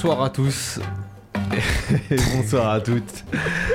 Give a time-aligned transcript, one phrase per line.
[0.00, 0.78] Bonsoir à tous.
[2.12, 3.24] Et bonsoir à toutes.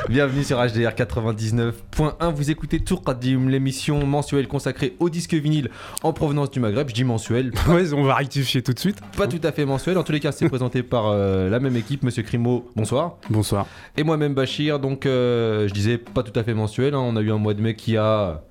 [0.07, 2.33] Bienvenue sur HDR 99.1.
[2.33, 5.69] Vous écoutez Tour Qadim, l'émission mensuelle consacrée au disque vinyle
[6.01, 6.87] en provenance du Maghreb.
[6.87, 9.01] Je dis mensuel, Ouais, on va rectifier tout de suite.
[9.17, 9.97] pas tout à fait mensuel.
[9.97, 12.69] En tous les cas, c'est présenté par euh, la même équipe, Monsieur Crimo.
[12.73, 13.17] Bonsoir.
[13.29, 13.65] Bonsoir.
[13.97, 14.79] Et moi-même Bachir.
[14.79, 16.93] Donc, euh, je disais pas tout à fait mensuel.
[16.93, 16.99] hein.
[16.99, 18.43] On a eu un mois de mai qui a.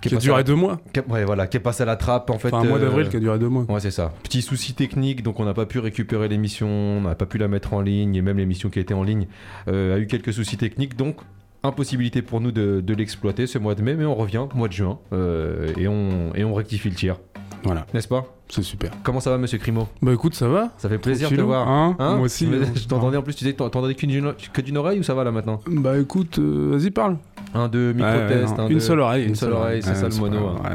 [0.00, 0.80] Qui a duré deux mois.
[1.08, 2.48] ouais, voilà, qui est passé à la trappe en fait.
[2.48, 3.64] Enfin, un mois euh, d'avril qui a duré deux mois.
[3.68, 4.12] Ouais, c'est ça.
[4.22, 7.48] Petit souci technique, donc on n'a pas pu récupérer l'émission, on n'a pas pu la
[7.48, 9.26] mettre en ligne, et même l'émission qui été en ligne
[9.68, 11.16] euh, a eu quelques soucis techniques, donc
[11.62, 14.72] impossibilité pour nous de, de l'exploiter ce mois de mai, mais on revient mois de
[14.72, 17.18] juin euh, et, on, et on rectifie le tir,
[17.64, 18.24] Voilà, n'est-ce pas?
[18.48, 18.92] C'est super.
[19.02, 19.88] Comment ça va, monsieur Crimo?
[20.00, 21.68] Bah écoute, ça va Ça fait plaisir de te voir.
[21.68, 22.46] hein Hein Moi aussi.
[22.46, 25.14] Mais euh, Je t'entendais en plus, tu disais que t'entendais que d'une oreille ou ça
[25.14, 25.60] va là maintenant?
[25.66, 27.16] Bah écoute, euh, vas-y, parle.
[27.54, 28.58] Un, deux, micro-test.
[28.58, 28.80] un, une deux.
[28.80, 29.26] seule oreille.
[29.26, 30.48] Une seule oreille, c'est ça le mono.
[30.48, 30.70] hein.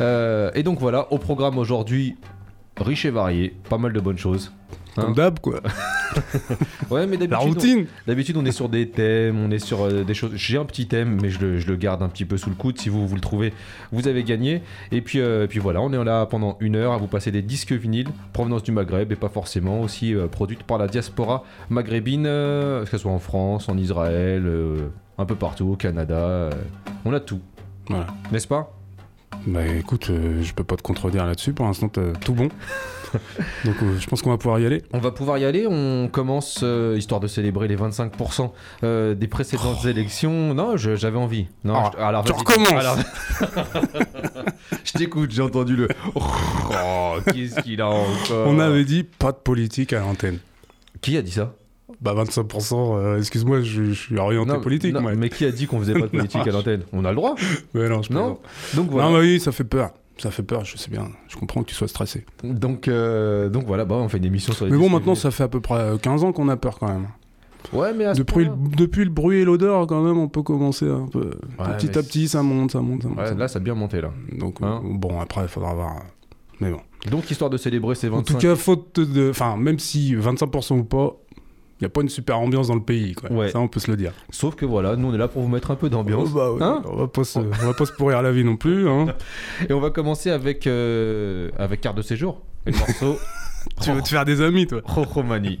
[0.00, 2.16] Euh, et donc voilà, au programme aujourd'hui,
[2.80, 4.52] riche et varié, pas mal de bonnes choses.
[4.98, 5.60] Hein Comme d'hab, quoi.
[6.90, 7.86] Ouais, mais d'habitude, La on- routine.
[8.06, 10.32] D'habitude, on est sur des thèmes, on est sur euh, des choses.
[10.34, 12.56] J'ai un petit thème, mais je le, je le garde un petit peu sous le
[12.56, 12.78] coude.
[12.78, 13.52] Si vous, vous le trouvez,
[13.92, 14.62] vous avez gagné.
[14.90, 17.42] Et puis, euh, puis voilà, on est là pendant une heure à vous passer des
[17.42, 22.24] disques vinyles, provenance du Maghreb et pas forcément, aussi euh, produites par la diaspora maghrébine,
[22.26, 24.44] euh, que ce soit en France, en Israël,
[25.18, 26.50] un peu partout, au Canada.
[27.04, 27.40] on a tout,
[27.88, 28.06] Voilà.
[28.32, 28.72] n'est-ce pas?
[29.46, 31.52] Bah écoute, euh, je peux pas te contredire là-dessus.
[31.52, 32.48] Pour l'instant, t'as tout bon.
[33.64, 34.82] Donc euh, je pense qu'on va pouvoir y aller.
[34.92, 35.66] On va pouvoir y aller.
[35.66, 38.50] On commence, euh, histoire de célébrer les 25%
[38.84, 40.52] euh, des précédentes élections.
[40.54, 41.46] Non, je- j'avais envie.
[41.64, 42.40] Non, Ah, je- alors, tu vas-y.
[42.40, 42.72] recommences.
[42.72, 42.98] Alors-
[44.84, 45.88] je t'écoute, j'ai entendu le.
[46.14, 50.38] Oh, qu'est-ce qu'il a encore On avait dit pas de politique à l'antenne.
[51.00, 51.54] Qui a dit ça?
[52.00, 55.14] Bah 25%, euh, excuse-moi, je, je suis orienté Non, politique, non, moi.
[55.16, 56.82] Mais qui a dit qu'on faisait pas de politique à l'antenne?
[56.92, 57.34] On a le droit
[57.74, 58.38] Mais non, je Non.
[58.74, 59.08] Donc voilà.
[59.08, 59.90] Non, mais oui, ça fait peur.
[60.18, 61.08] Ça fait peur, je sais bien.
[61.28, 62.24] Je comprends que tu sois stressé.
[62.42, 65.30] Donc, euh, donc voilà, bah, on fait une émission sur les Mais bon, maintenant, ça
[65.30, 67.06] fait à peu près euh, 15 ans qu'on a peur quand même.
[67.72, 70.42] Ouais, mais à ce Depuis le, depuis le bruit et l'odeur, quand même, on peut
[70.42, 71.30] commencer un peu.
[71.58, 73.18] Ouais, petit à petit, ça monte, ça monte, ça monte.
[73.18, 74.10] Ouais, ça là, ça a bien monté là.
[74.36, 75.96] Donc, Hein euh, bon, après, il faudra voir.
[76.60, 76.80] Mais bon.
[77.10, 79.30] Donc, histoire de célébrer ces 25 En tout cas, faute de.
[79.30, 81.16] Enfin, même si 25% ou pas,
[81.80, 83.30] il n'y a pas une super ambiance dans le pays, quoi.
[83.30, 83.50] Ouais.
[83.50, 84.12] Ça, on peut se le dire.
[84.30, 86.30] Sauf que voilà, nous on est là pour vous mettre un peu d'ambiance.
[86.32, 86.62] Oh, bah, ouais.
[86.62, 88.88] Hein on, va pas se, on va pas se pourrir la vie non plus.
[88.88, 89.06] Hein.
[89.68, 92.42] Et on va commencer avec, euh, avec carte de séjour.
[92.66, 93.16] Et le morceau
[93.80, 94.80] tu veux te faire des amis, toi?
[94.84, 95.60] Rochomani.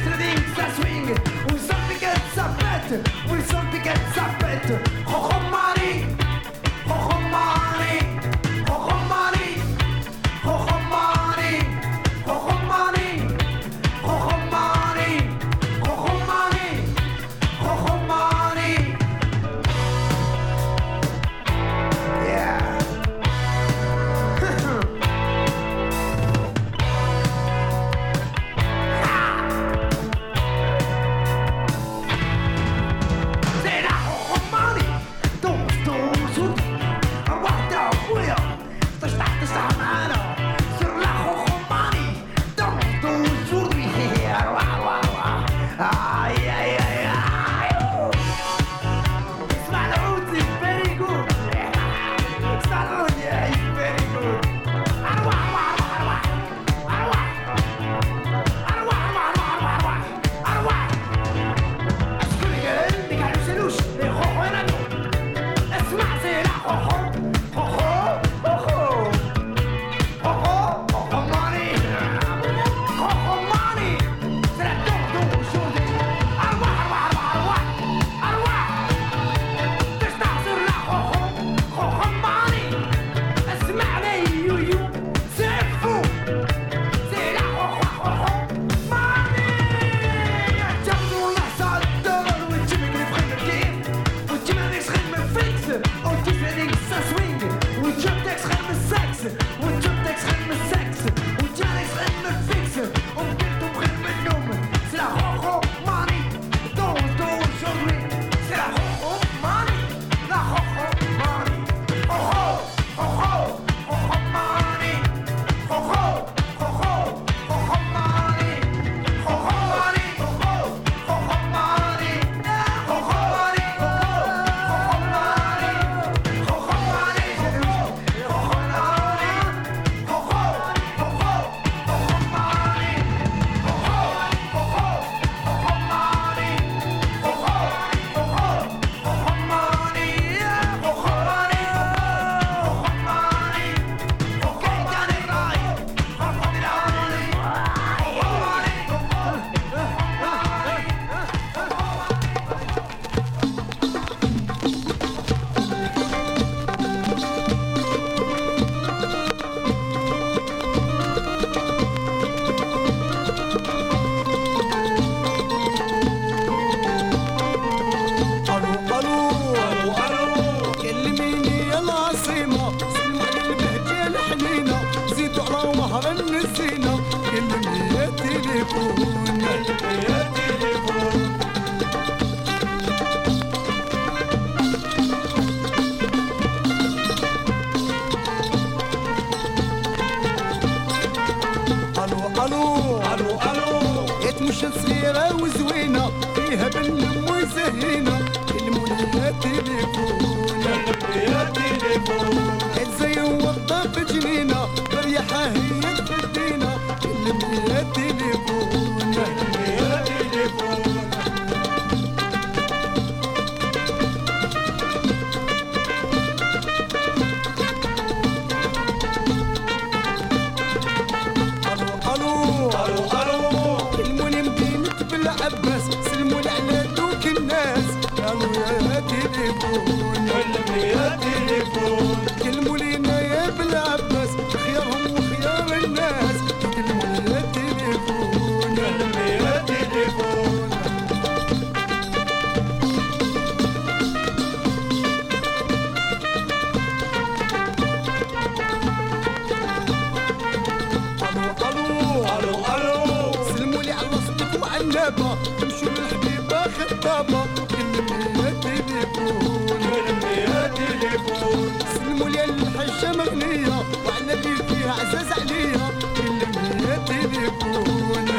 [265.01, 265.89] عزاز عليها
[266.19, 268.29] اللي من التليفون من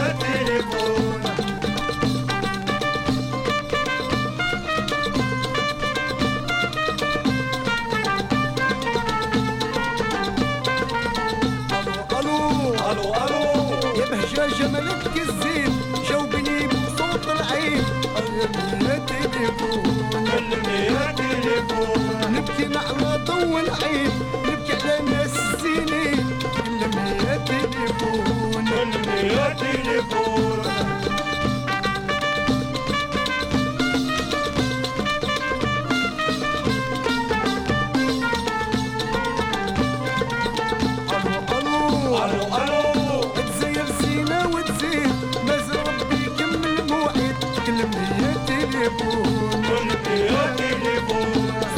[0.00, 1.22] التليفون
[12.18, 13.44] ألو ألو ألو
[14.00, 15.72] يا بهجاجة مالك الزين
[16.08, 17.84] جاوبني بصوت العين
[18.72, 19.82] من التليفون
[20.24, 20.52] من
[21.08, 24.10] التليفون نبكي مع ضو العين.
[29.72, 30.62] تليفون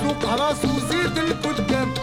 [0.00, 1.94] سوق راسو زيد القدام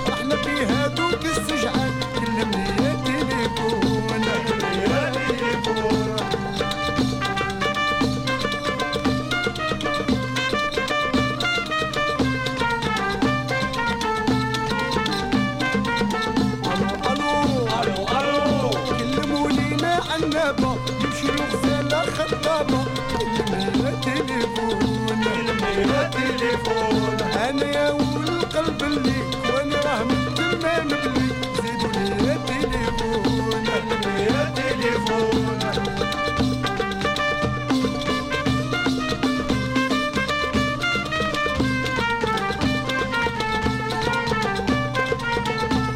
[24.27, 25.19] تليفون
[25.61, 27.17] مليون تليفون
[27.49, 29.21] أنا يا اول قلب اللي
[29.53, 31.27] وأنا راه متمام بلي
[31.61, 33.63] زيدوا لي تليفون
[34.05, 35.59] مليون تليفون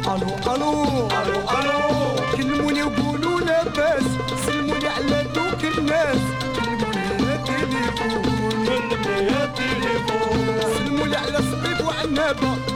[0.06, 1.80] ألو ألو ألو ألو
[2.36, 4.04] كلموني وقولوا لاباس
[12.26, 12.75] headbutt.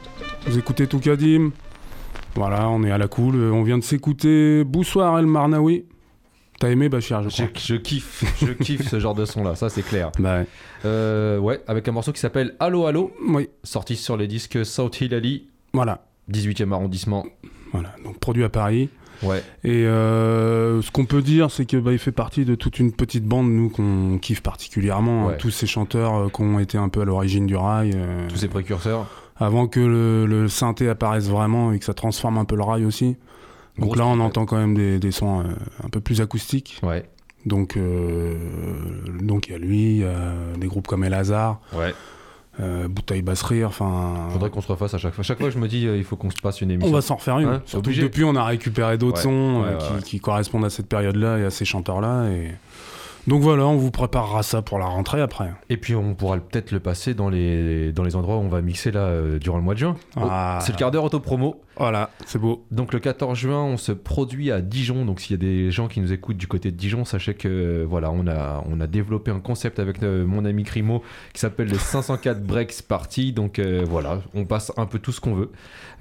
[0.71, 1.51] Vous écoutez tout Kadim.
[2.35, 3.35] Voilà, on est à la cool.
[3.35, 5.83] Euh, On vient de s'écouter Boussoir El Marnaoui.
[6.61, 7.61] T'as aimé Bachir, je Je, crois.
[7.61, 10.13] je kiffe, je kiffe ce genre de son là, ça c'est clair.
[10.17, 10.47] Bah ouais.
[10.85, 15.01] Euh, ouais, avec un morceau qui s'appelle Allo Allo, Oui, sorti sur les disques South
[15.01, 16.05] Hill Alley, voilà.
[16.31, 17.25] 18e arrondissement.
[17.73, 18.87] Voilà, donc produit à Paris.
[19.23, 22.79] Ouais, Et euh, ce qu'on peut dire, c'est que bah, il fait partie de toute
[22.79, 25.27] une petite bande, nous, qu'on kiffe particulièrement.
[25.27, 25.33] Ouais.
[25.33, 25.37] hein.
[25.39, 27.91] tous ces chanteurs euh, qui ont été un peu à l'origine du rail.
[27.95, 29.05] euh, tous ces précurseurs.
[29.37, 32.85] avant que le, le synthé apparaisse vraiment et que ça transforme un peu le rail
[32.85, 33.15] aussi.
[33.77, 35.43] Donc Grosse là, on entend quand même des, des sons euh,
[35.83, 36.79] un peu plus acoustiques.
[36.83, 37.05] Ouais,
[37.45, 38.35] Donc, euh,
[39.21, 41.93] donc il y a lui, y a des groupes comme El Hazard, ouais.
[42.59, 44.27] Euh, Bouteille Basse Rire, enfin.
[44.31, 45.23] Faudrait qu'on se refasse à chaque fois.
[45.23, 46.91] Chaque fois, je me dis, euh, il faut qu'on se passe une On émission.
[46.93, 47.47] va s'en refaire une.
[47.47, 50.65] Hein, Surtout que depuis, on a récupéré d'autres Ouais, sons ouais, euh, ouais, qui, correspondent
[50.65, 52.29] à cette période-là et à ces chanteurs-là.
[52.29, 52.51] Et...
[53.27, 55.51] Donc voilà, on vous préparera ça pour la rentrée après.
[55.69, 58.61] Et puis, on pourra peut-être le passer dans les, dans les endroits où on va
[58.61, 59.95] mixer là euh, durant le mois de juin.
[60.17, 60.59] Oh, Ah.
[60.61, 61.61] C'est le quart d'heure auto-promo.
[61.81, 62.63] Voilà, c'est beau.
[62.69, 65.03] Donc le 14 juin, on se produit à Dijon.
[65.03, 67.83] Donc s'il y a des gens qui nous écoutent du côté de Dijon, sachez que
[67.89, 71.01] voilà, on a on a développé un concept avec euh, mon ami Crimo
[71.33, 73.33] qui s'appelle les 504 Breaks Party.
[73.33, 75.49] Donc euh, voilà, on passe un peu tout ce qu'on veut,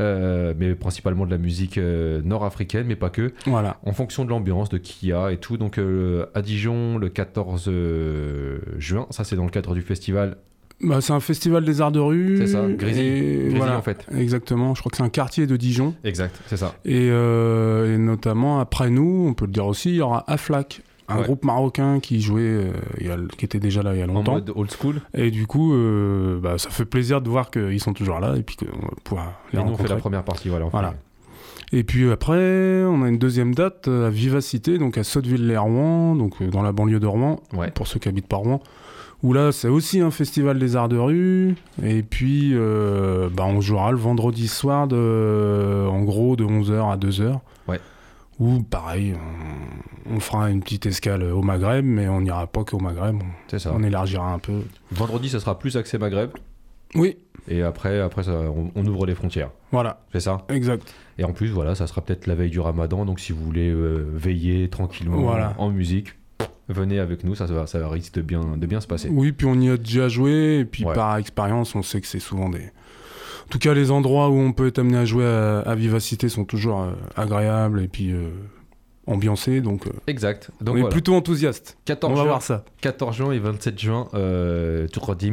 [0.01, 3.79] Euh, mais principalement de la musique euh, nord-africaine, mais pas que, Voilà.
[3.85, 5.57] en fonction de l'ambiance, de qui y a et tout.
[5.57, 5.79] Donc
[6.35, 10.37] à Dijon le 14 euh, juin, ça c'est dans le cadre du festival.
[10.83, 12.37] Bah, c'est un festival des arts de rue.
[12.39, 13.77] C'est ça, et Grésy, voilà.
[13.77, 14.07] en fait.
[14.17, 15.95] Exactement, je crois que c'est un quartier de Dijon.
[16.05, 16.75] Exact, c'est ça.
[16.85, 20.81] Et, euh, et notamment, après nous, on peut le dire aussi, il y aura Aflac,
[21.09, 21.25] un Ouais.
[21.25, 22.71] groupe marocain qui jouait, euh,
[23.01, 24.33] il y a- qui était déjà là il y a En longtemps.
[24.35, 25.01] mode old school.
[25.13, 28.43] Et du coup, euh, bah, ça fait plaisir de voir qu'ils sont toujours là et
[28.43, 30.67] puis qu'on va pouvoir Et les nous on fait la première partie, voilà.
[30.67, 30.95] Voilà.
[31.73, 36.63] Et puis après, on a une deuxième date à Vivacité, donc à Sotteville-les-Rouen, donc dans
[36.63, 37.71] la banlieue de Rouen, Ouais.
[37.71, 38.61] pour ceux qui habitent pas Rouen.
[39.23, 41.55] Où là, c'est aussi un festival des arts de rue.
[41.83, 46.97] Et puis, euh, bah, on jouera le vendredi soir, de, en gros, de 11h à
[46.97, 47.39] 2h.
[47.69, 47.79] Ouais.
[48.39, 49.15] Où, pareil,
[50.09, 53.17] on, on fera une petite escale au Maghreb, mais on n'ira pas qu'au Maghreb.
[53.17, 53.73] On, C'est ça.
[53.75, 54.62] on élargira un peu.
[54.93, 56.31] Vendredi, ça sera plus accès Maghreb.
[56.95, 59.50] Oui, Et après, après ça, on, on ouvre les frontières.
[59.71, 60.39] voilà, C'est ça.
[60.49, 60.93] exact.
[61.19, 63.05] Et en plus, voilà, ça sera peut-être la veille du ramadan.
[63.05, 65.55] Donc si vous voulez euh, veiller tranquillement Voilà.
[65.59, 66.15] en musique,
[66.73, 67.35] venez avec nous.
[67.35, 69.09] Ça, ça, risque de bien, de bien se passer.
[69.11, 70.95] Oui, puis on y a déjà joué, et puis Ouais.
[70.95, 72.61] par expérience, on sait que c'est souvent des.
[72.62, 76.29] En tout cas, les endroits où on peut être amené à jouer à, à Vivacité
[76.29, 78.29] sont toujours euh, agréables et puis euh,
[79.07, 80.50] ambiancés, donc euh, Exact.
[80.61, 81.78] Donc on est plutôt enthousiaste.
[81.85, 82.64] 14 on va juin, voir ça.
[82.80, 84.87] 14 juin et 27 juin, euh,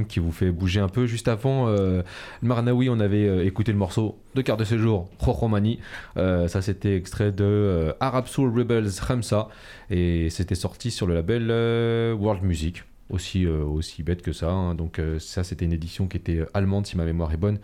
[0.07, 1.05] qui vous fait bouger un peu.
[1.05, 2.01] Juste avant, euh,
[2.41, 5.79] le Marnaoui, on avait euh, écouté le morceau de quart de séjour, Rohomani.
[6.17, 9.49] Euh, ça, c'était extrait de euh, Arab Soul Rebels Khamsa.
[9.89, 12.83] Et c'était sorti sur le label euh, World Music.
[13.09, 14.49] Aussi, euh, aussi bête que ça.
[14.49, 14.75] hein.
[14.75, 17.57] Donc, euh, ça, c'était une édition qui était allemande, si ma mémoire est bonne.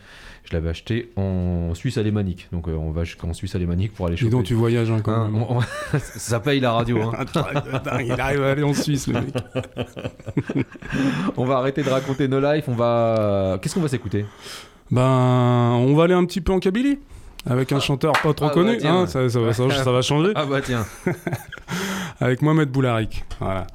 [0.45, 2.47] Je l'avais acheté en Suisse alémanique.
[2.53, 4.31] Donc, euh, on va jusqu'en Suisse alémanique pour aller choper.
[4.31, 5.41] donc, tu voyages hein, quand Hein, même.
[5.43, 5.61] on- on-
[5.99, 7.01] ça paye la radio.
[7.01, 7.25] hein.
[7.83, 9.33] Dingue, il arrive à aller en Suisse, le mec.
[11.37, 12.63] On va arrêter de raconter nos lives.
[12.67, 13.59] On va.
[13.61, 14.25] Qu'est-ce qu'on va s'écouter?
[14.91, 16.99] Ben, on va aller un petit peu en Kabylie.
[17.49, 19.01] Avec un chanteur pas trop Ah, connu, bah, tiens.
[19.01, 20.31] hein, ça, ça va, ça, ça va changer.
[20.35, 20.85] Ah bah tiens.
[22.21, 23.25] Avec Mohamed Boularik.
[23.41, 23.67] Voilà.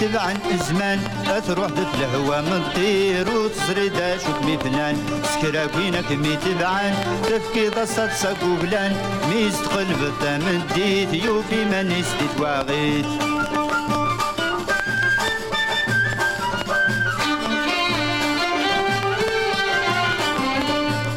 [0.00, 1.00] تبع الزمان
[1.46, 6.94] تروح تتلهوى من الطير وتسرد شوف مي فنان سكرا كوينك مي تبعان.
[7.22, 8.92] تفكي ضصة ساقو بلان.
[9.30, 13.06] مي قلب الثمن ديت يوفي ما سديت واغيت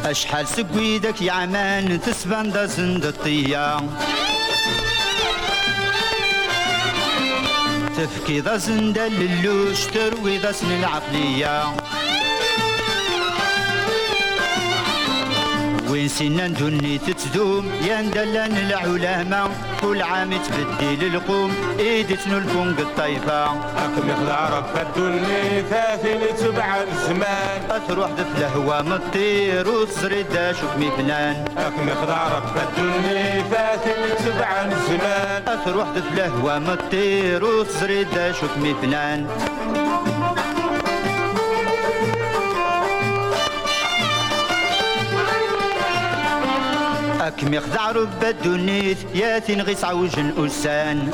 [0.04, 2.00] أشحال سكويدك يا عمان.
[2.00, 3.90] تسبان دازن الطيام
[8.06, 11.76] تفكي ذا زندل اللوش تروي ذا سن العقلية
[15.92, 19.50] وين سنا ندني تتدوم؟ يا ندلان العلماء
[19.80, 21.52] كل عام تبدل القوم.
[21.78, 30.22] ايدتنا الفنق الطيفة؟ حكم يخلع رب الدنيا ثاثين تبع الزمان اتروح دف الهوى مطير وتصري
[30.22, 35.42] داشوك مفنان حكم يخلع رب الدنيا ثاثين تبع الزمان.
[35.48, 39.26] اتروح دف الهوى مطير وتصري داشوك مفنان
[47.38, 51.10] كم يخدع رب الدنيت يا ثين غيس عوجن أسان.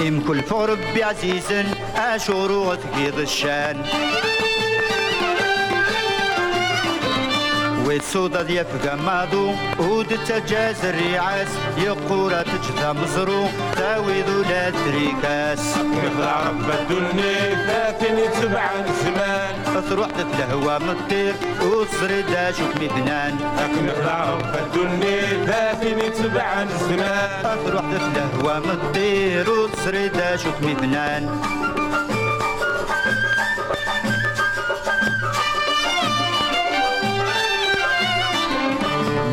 [0.00, 3.76] إم كل فغرب عزيزن أشورو غثقيض الشان.
[7.94, 17.54] ويتصود ديب قمادو ود التجاز الريعاس يقورة تجدى مزرو تاوي ذولا تريكاس يخلع رب الدنيا
[17.70, 19.84] لكن يتبع الزمان.
[19.90, 27.58] تروح تتلهوى من الطير وتصري داشوك مبنان لكن يخلع رب الدنيا لكن يتبع الزمان.
[27.66, 31.40] تروح تتلهوى من الطير وتصري داشوك مبنان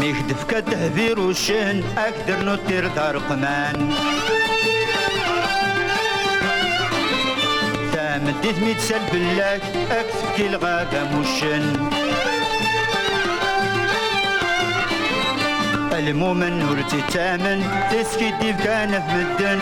[0.02, 3.94] ميخدف كتهذير وشن أقدر نطير دار قمان.
[8.80, 9.62] سلب لك
[9.92, 11.90] أكتب كي الغابة مشن.
[15.94, 19.60] المؤمن نور تتامن تسكي ديف كان في مدن.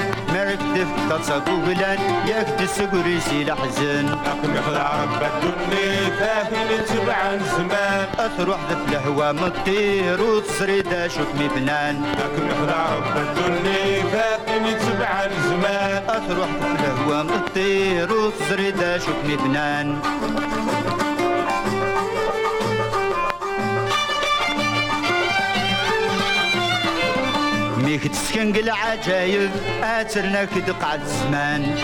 [0.75, 4.18] دف تتصاقو بلان ياك تسقريسي لحزن.
[4.39, 8.07] حكم يخلع رب الدنيا فاهم تبع زمان.
[8.19, 16.03] أثر وحدة في الهوى مطير وتصريده شوف مبنان حكم يخلع رب الدنيا فاهم تبع زمان.
[16.09, 19.99] أثر وحدة في الهوى مطير وتصريده شوف مبنان
[27.77, 29.51] ميك تسكن قلعة جايب
[29.83, 31.75] آترنا كدق كدقعة الزمان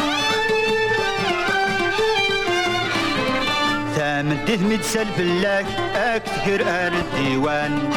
[3.97, 7.93] ميت سلف لك اكتكر ال الديوان.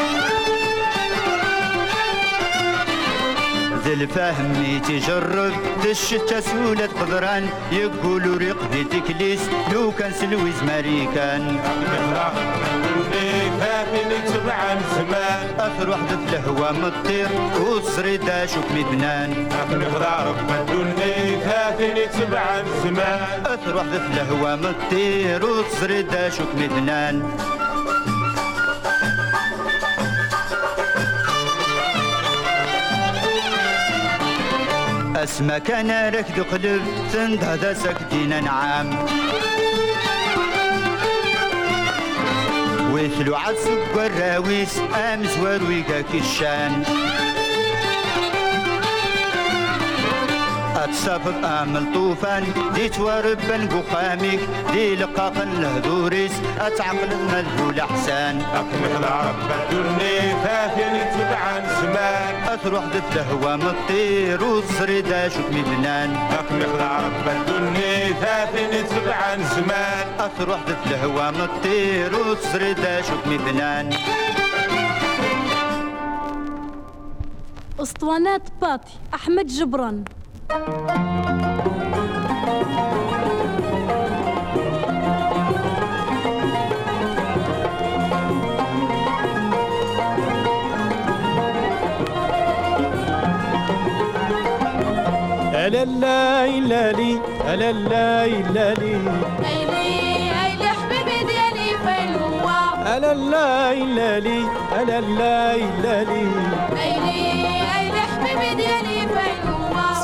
[3.84, 8.56] ذي الفهم تجرب ذي الشتا سولة قدران يقولوا ريق
[8.90, 9.40] تكليس
[9.72, 11.60] لو كان سلويز ماريكان.
[13.92, 17.28] من جمعان ثمان اخر وحده في الهوى مطير
[17.60, 25.46] وسريدا شوف لي بنان اخر خضار الدنيا ثلاثين سبعان الزمان اخر وحده في الهوى مطير
[25.46, 27.22] وسريدا شوف لي بنان
[35.16, 38.90] أسمك أنا ركد قلب تند هذا سكتين نعام
[43.08, 47.07] مثل عالسكر راويس أمس ويقاك الشان.
[51.08, 52.44] سافر أعمل طوفان
[52.74, 53.38] دي توارب
[53.72, 54.40] قوقامك
[54.72, 58.40] دي لقاق الهدوريس أتعقل المذهول أحسان.
[58.40, 60.94] أقمح العرب الدنيا فافين
[61.32, 68.72] عن زمان أتروح ضد الهوى مطير وتصريدة شوف مبنان أقمح العرب الدنيا فافين
[69.08, 73.90] عن زمان أتروح ضد الهوى مطير وتصريدة شوف مبنان
[77.80, 80.04] أسطوانات باطي أحمد جبران.
[95.54, 98.96] ألا لا إلا لي ألا لا إلا لي
[99.48, 99.88] أيلي
[100.44, 102.48] ايلي حبيبي ديالي فين هو؟
[102.96, 104.40] ألا لا إلا لي
[104.82, 106.26] ألا لا إلا لي
[106.82, 107.20] أيلي
[107.78, 109.07] ايلي حبيبي ديالي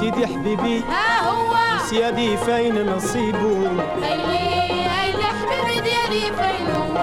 [0.04, 0.82] سيدي حبيبي.
[0.88, 1.54] ها هو.
[1.90, 3.70] سيادي فين نصيبه
[4.02, 6.96] أيلي أيلي حبيبي ديالي فين هو؟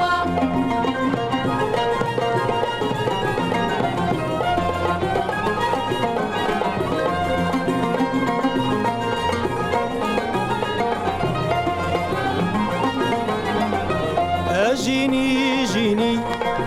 [14.72, 16.20] أجيني جيني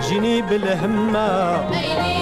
[0.09, 1.29] جيني بالهمة.
[1.71, 2.15] أيلي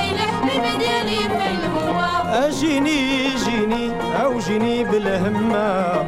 [0.00, 2.00] أيلي حبيبي ديالي فين هو؟
[2.32, 3.29] أجيني
[3.72, 6.02] عاوني بالهمة.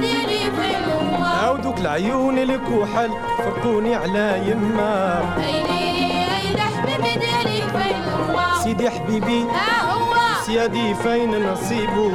[0.00, 0.50] ديالي
[1.46, 5.22] أو دوك العيون الكحل فرقوني على يما
[8.62, 9.44] سيدي حبيبي سيدي
[10.46, 12.10] سيادي فين نصيبو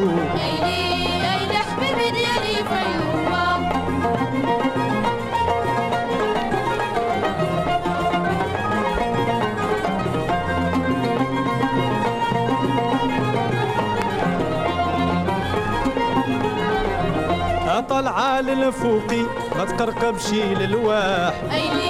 [18.45, 19.21] للفوقي
[19.56, 21.34] ما تقرقبش للواح.
[21.51, 21.89] أيلي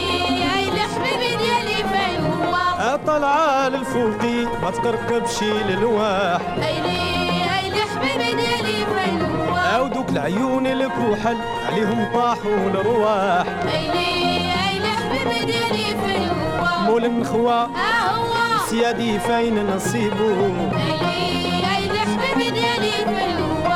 [0.57, 6.41] أيلي حبيبي ديالي فين هو؟ طالعة للفوقي ما تقرقبش للواح.
[6.57, 6.99] أيلي
[7.59, 11.37] أيلي حبيبي ديالي فين هو؟ أو دوك العيون الكحل
[11.71, 13.45] عليهم طاحوا الرواح.
[13.73, 14.07] أيلي
[14.69, 18.33] أيلي حبيبي ديالي فين هو؟ مول النخوة ها هو؟
[18.69, 20.31] سيادي فين نصيبه؟
[20.75, 21.15] أيلي
[21.77, 23.73] أيلي حبيبي ديالي فين هو؟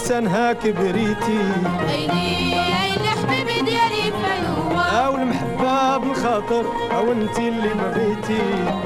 [0.00, 1.40] لسانها كبريتي
[1.88, 6.64] عيني عين حبيبي ديالي فنوة أو المحبة بالخاطر
[6.96, 8.42] أو أنتي اللي بغيتي.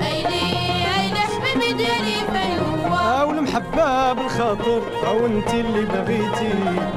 [0.06, 0.42] ايلي
[0.98, 6.52] ايلي حبيبي ديالي فنوة أو المحبة بالخاطر أو أنتي اللي بغيتي.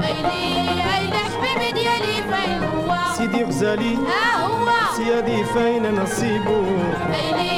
[0.08, 0.44] ايلي
[0.96, 4.68] ايلي حبيبي ديالي فنوة سيدي غزالي ها هو.
[4.98, 6.64] سيادي فين نصيبو.
[7.14, 7.52] ايلي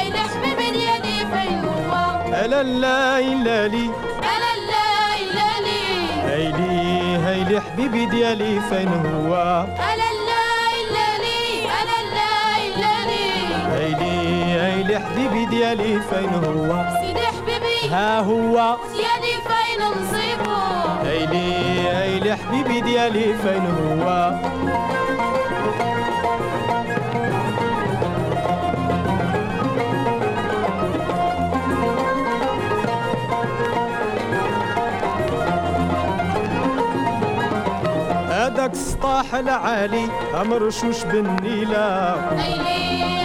[0.00, 3.90] ايلي حبيبي ديالي فنوة ألا لا إلا لي.
[4.18, 4.47] ألا
[6.58, 9.34] لي هاي لحبيبي ديالي فين هو؟
[9.74, 10.44] ألا لا
[10.80, 12.32] إلا لي ألا لا
[12.66, 19.80] إلا لي هاي لي هاي لحبيبي ديالي فين هو؟ سيدي حبيبي ها هو؟ سيدي فين
[19.86, 20.58] نصيبه؟
[21.04, 24.32] هاي لي هاي لحبيبي ديالي فين هو؟
[38.68, 40.08] لك سطاح العالي.
[40.40, 42.14] امرشوش بالنيلة.
[42.44, 42.78] أيلي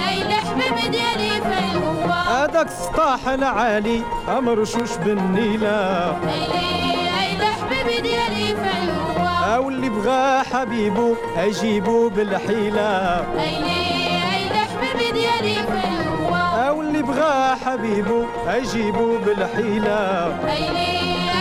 [0.09, 4.01] أيلي حبيب ديالي فين هو هذاك سطاح العالي.
[4.37, 5.77] امرشوش بالنيلة.
[6.33, 6.63] أيلي
[7.21, 13.19] أيلي حبيب ديالي فين هو أو اللي بغى حبيبو أجيبو بالحيلة.
[13.39, 13.81] أيلي
[14.35, 16.35] أيلي حبيب ديالي فين هو
[16.67, 19.99] أو اللي بغى حبيبو أجيبو بالحيلة.
[20.51, 20.87] أيلي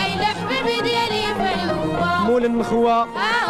[0.03, 3.42] أيلي حبيب ديالي فين هو مول النخوة آه.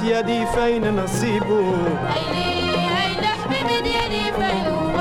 [0.00, 1.74] راس يدي فين نصيبه
[2.06, 5.00] عيني عين حبيبي ديالي فين هو؟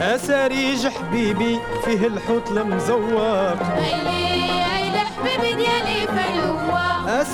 [0.00, 4.25] أساريج حبيبي فيه الحوت المزوق عيني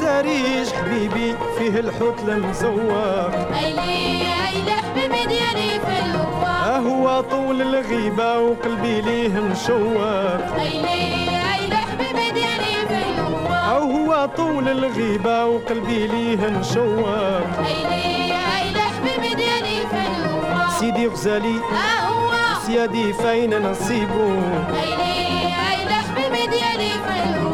[0.00, 3.30] سريج حبيبي فيه الحوت المزور
[3.64, 10.88] أيلي أيلي حبيبي ديالي في الوفا أهو طول الغيبة وقلبي ليه مشور أيلي
[11.54, 17.08] أيلي حبيبي ديالي في الوفا أهو طول الغيبة وقلبي ليه مشوق.
[17.58, 22.32] أيلي أيلي حبيبي ديالي في الوفا سيدي غزالي أهو
[22.66, 24.28] سيادي فين نصيبو
[24.82, 25.12] أيلي
[25.70, 27.51] أيلي حبيبي ديالي في الوفا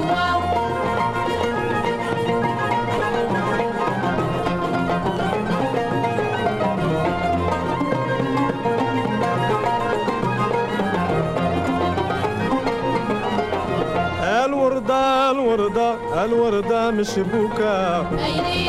[15.48, 18.04] الوردة الوردة مشبوكة بوكا.
[18.04, 18.68] حبيبي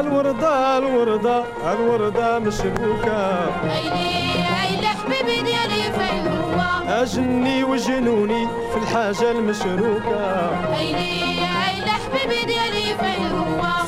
[0.00, 3.50] الوردة الوردة الوردة مشبوكة بوكا.
[5.08, 5.46] حبيبي
[6.88, 10.50] أجني وجنوني في الحاجة المشروكة.
[10.74, 11.16] حبيبي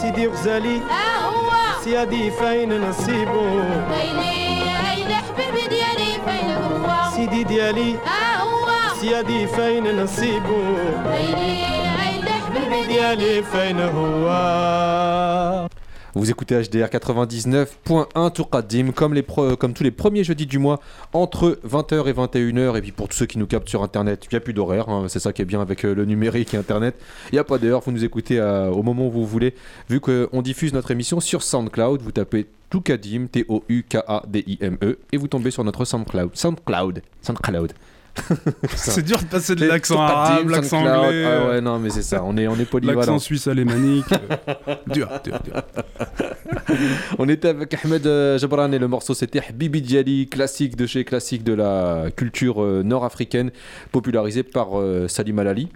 [0.01, 3.63] سيدي غزالي أهوى سيادي فين نصيبه.
[4.01, 4.31] ايلي
[4.91, 8.28] ايلي حبيبي ديالي فين هو سيدي ديالي أهوى
[9.02, 10.62] سيادي فين نصيبو
[11.06, 11.66] ايلي
[12.08, 14.24] ايلي حبيبي ديالي فين هو
[16.16, 20.60] Vous écoutez HDR 99.1 Tour Qadim, comme, les pro- comme tous les premiers jeudis du
[20.60, 20.80] mois,
[21.12, 22.78] entre 20h et 21h.
[22.78, 24.90] Et puis pour tous ceux qui nous captent sur Internet, il n'y a plus d'horaire.
[24.90, 26.94] hein, c'est ça qui est bien avec euh, le numérique et Internet.
[27.32, 29.56] Il n'y a pas d'heure, vous nous écoutez euh, au moment où vous voulez.
[29.90, 35.50] Vu qu'on diffuse notre émission sur SoundCloud, vous tapez Toukadim, T-O-U-K-A-D-I-M-E, E, et vous tombez
[35.50, 36.30] sur notre SoundCloud.
[36.36, 37.02] SoundCloud.
[37.24, 37.74] SoundCloud.
[38.75, 42.23] C'est dur de passer de l'accent arabe, l'accent anglais, Ah ouais, non, mais c'est ça.
[42.25, 43.01] On est, on est polyvalent.
[43.01, 44.05] l'accent suisse alémanique.
[44.13, 45.63] euh, dur, dur, dur.
[47.19, 51.05] On était avec Ahmed euh, Jabran et le morceau c'était Bibi Diali, classique de chez
[51.05, 53.51] classique de la culture euh, nord-africaine,
[53.93, 55.69] popularisé par euh, Salim Alali.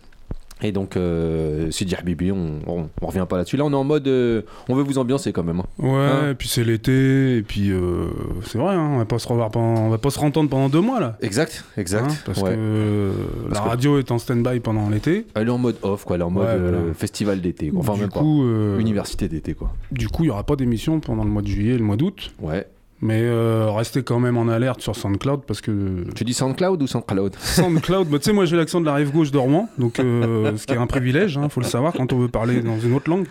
[0.63, 3.57] Et donc, euh, Sidi Habibi, on, on, on revient pas là-dessus.
[3.57, 5.61] Là, on est en mode, euh, on veut vous ambiancer quand même.
[5.61, 5.67] hein.
[5.79, 8.07] Ouais, Hein et puis c'est l'été, et puis euh,
[8.47, 10.69] c'est vrai, hein, on va pas se revoir pendant, on va pas se rentendre pendant
[10.69, 11.17] deux mois là.
[11.21, 12.11] Exact, exact.
[12.11, 12.51] Hein, parce ouais.
[12.51, 13.13] que euh,
[13.49, 15.27] Parce la que- radio est en stand-by pendant l'été.
[15.35, 16.17] Elle est en mode off, quoi.
[16.17, 16.95] Elle est en mode Ouais, euh, voilà.
[16.95, 17.71] festival d'été.
[17.71, 17.81] quoi.
[17.81, 18.21] Enfin, du même pas.
[18.21, 19.73] coup, euh, Université d'été, quoi.
[19.91, 21.97] du coup, il y aura pas d'émission pendant le mois de juillet et le mois
[21.97, 22.33] d'août.
[22.41, 22.67] Ouais.
[23.05, 26.87] Mais euh, restez quand même en alerte sur SoundCloud parce que Tu dis SoundCloud ou
[26.87, 27.35] SoundCloud?
[27.41, 30.53] SoundCloud, bah, tu sais, moi j'ai l'accent de la rive gauche de Rouen, donc euh,
[30.57, 32.95] ce qui est un privilège, hein, faut le savoir quand on veut parler dans une
[32.95, 33.27] autre langue.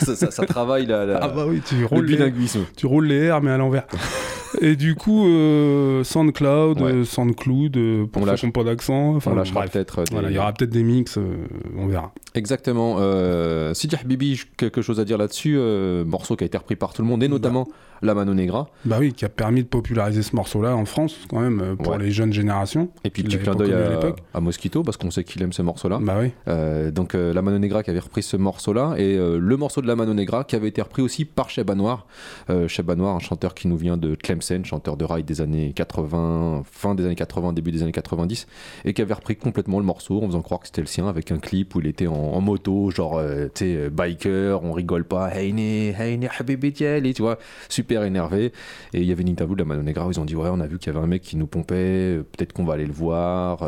[0.00, 2.60] ça, ça- ça travaille la, la- Ah bah oui, tu le roules, les, bilinguisme.
[2.76, 3.84] tu roules les R mais à l'envers.
[4.60, 6.92] Et du coup, euh, SoundCloud, Ouais.
[6.92, 9.72] euh, SoundCloud, euh, pour On ceux lâche- qui n'ont pas d'accent, enfin On lâchera bref.
[9.72, 9.98] peut-être.
[10.00, 11.18] euh, des- Voilà, il y aura peut-être des mix,
[11.76, 12.12] on verra.
[12.34, 12.96] Exactement.
[12.98, 15.58] Euh, Sidi Habibi, quelque chose à dire là-dessus.
[16.06, 17.68] morceau qui a été repris par tout le monde et notamment
[18.02, 18.68] La Mano Negra.
[18.84, 21.98] Bah oui, qui a permis de populariser ce morceau-là en France, quand même, pour Ouais.
[21.98, 22.90] les jeunes générations.
[23.04, 25.98] Et puis petit clin d'œil à à, Mosquito parce qu'on sait qu'il aime ce morceau-là.
[26.00, 26.92] Bah oui.
[26.92, 30.14] Donc La Mano Negra qui avait repris ce morceau-là et le morceau de La Mano
[30.14, 32.06] Negra qui avait été repris aussi par Cheba Noir.
[32.68, 34.14] Cheba Noir, un chanteur qui nous vient de
[34.64, 38.46] Chanteur de rail des années 80, fin des années 80, début des années 90
[38.84, 41.30] et qui avait repris complètement le morceau en faisant croire que c'était le sien avec
[41.32, 45.04] un clip où il était en, moto, genre euh, tu sais, euh, biker, on rigole
[45.04, 48.52] pas, Heini, Heini, Habibi tu vois, super énervé.
[48.92, 50.48] Et il y avait une interview de La Mano Negra où ils ont dit ouais,
[50.50, 52.74] on a vu qu'il y avait un mec qui nous pompait, euh, peut-être qu'on va
[52.74, 53.62] aller le voir.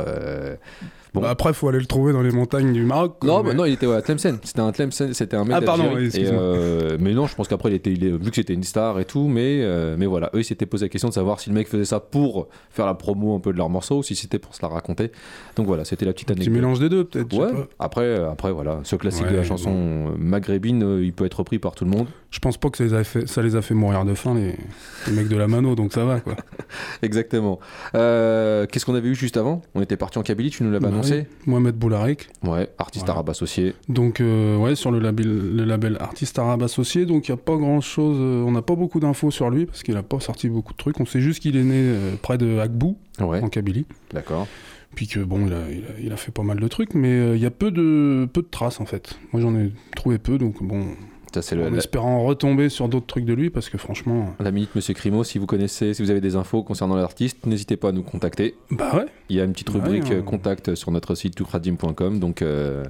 [1.13, 1.23] Bon.
[1.23, 3.17] Bah après, faut aller le trouver dans les montagnes du Maroc.
[3.21, 4.39] quoi, Non, mais- bah non, il était ouais, à Tlemcen.
[4.45, 6.09] C'était un Tlemcen, c'était un mec Ah, pardon, oui.
[6.15, 8.63] Et, euh, mais non, je pense qu'après, il était, il est- vu que c'était une
[8.63, 11.41] star et tout, mais, euh, mais voilà, eux, ils s'étaient posé la question de savoir
[11.41, 14.03] si le mec faisait ça pour faire la promo un peu de leur morceau ou
[14.03, 15.11] si c'était pour se la raconter.
[15.57, 16.55] Donc voilà, c'était la petite Petit anecdote.
[16.55, 17.37] mélange des deux, peut-être.
[17.37, 17.67] Ouais, pas.
[17.81, 21.59] après, euh, après, voilà, ce classique de la chanson euh, maghrébine, il peut être repris
[21.59, 22.07] par tout le monde.
[22.31, 24.35] Je pense pas que ça les a fait, ça les a fait mourir de faim,
[24.37, 24.55] les,
[25.09, 26.37] les mecs de la mano, donc ça va, quoi.
[27.03, 27.59] Exactement.
[27.97, 29.63] Euh, Qu'est-ce qu'on avait eu juste avant?
[29.75, 31.27] On était parti en Kabylie, tu nous l'avais Bah annoncé.
[31.47, 32.29] Mohamed Boularik.
[32.45, 33.17] Ouais, artiste Voilà.
[33.19, 33.75] arabe associé.
[33.89, 37.43] Donc, euh, ouais, sur le label, le label Artiste Arabe Associé, donc il n'y a
[37.43, 40.49] pas grand chose, on n'a pas beaucoup d'infos sur lui, parce qu'il n'a pas sorti
[40.49, 40.99] beaucoup de trucs.
[41.01, 43.87] On sait juste qu'il est né euh, près de Agbou, Ouais, en Kabylie.
[44.13, 44.47] d'accord.
[44.95, 47.13] Puis que bon, il a, il a- il a fait pas mal de trucs, mais
[47.13, 49.15] euh, il y a peu de, peu de traces en fait.
[49.33, 50.85] Moi j'en ai trouvé peu, donc bon,
[51.33, 54.35] Ça, c'est le, en la- espérant retomber sur d'autres trucs de lui, parce que franchement,
[54.41, 57.77] La minute Monsieur Crimo, si vous connaissez, si vous avez des infos concernant l'artiste, n'hésitez
[57.77, 58.57] pas à nous contacter.
[58.71, 60.17] bah ouais, Il y a une petite Ouais, rubrique hein.
[60.19, 62.19] euh, contact sur notre site toukradim.com.
[62.19, 62.85] Donc euh,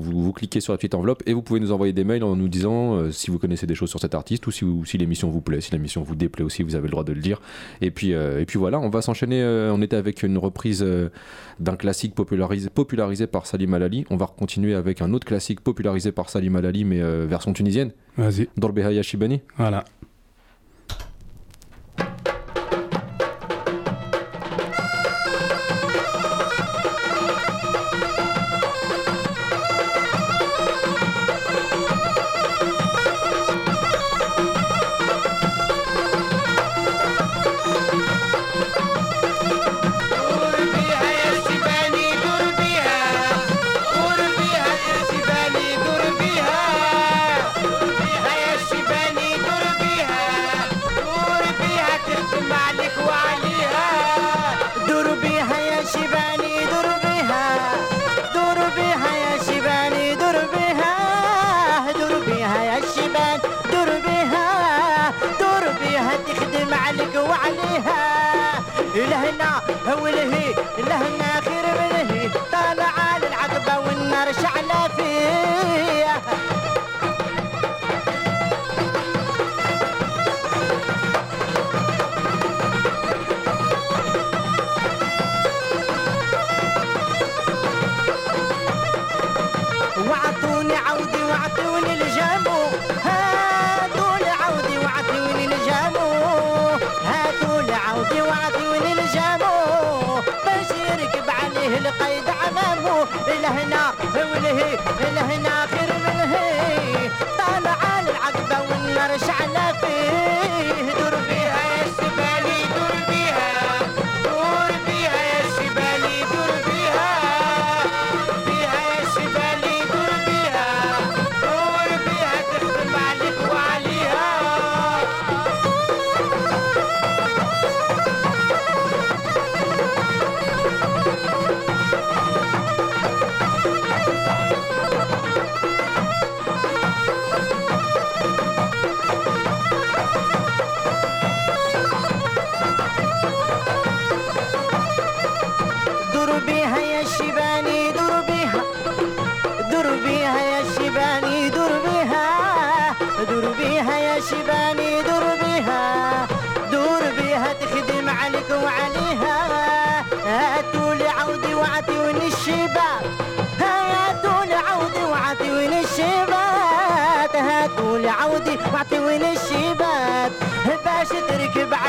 [0.00, 2.36] vous, vous cliquez sur la petite enveloppe et vous pouvez nous envoyer des mails en
[2.36, 5.40] nous disant euh, si vous connaissez des choses sur cet artiste ou si, l'émission vous
[5.40, 5.60] plaît.
[5.60, 7.40] Si l'émission vous déplaît aussi, vous avez le droit de le dire.
[7.80, 9.42] Et puis, euh, et puis voilà, on va s'enchaîner.
[9.42, 10.84] euh, on était avec une reprise
[11.60, 14.04] d'un classique popularisé, popularisé par Salim Alali.
[14.10, 17.92] On va continuer avec un autre classique popularisé par Salim Alali, mais version tunisienne.
[18.16, 19.40] vas-y, Dorbeha Yashibani.
[19.56, 19.84] voilà.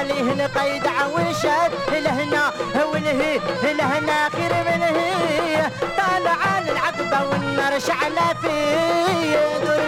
[0.01, 2.53] عليه القيد عوشات لهنا
[2.93, 9.35] ولهي لهنا خير من هي طالع العقبة والنار شعلة فيه.
[9.65, 9.81] دور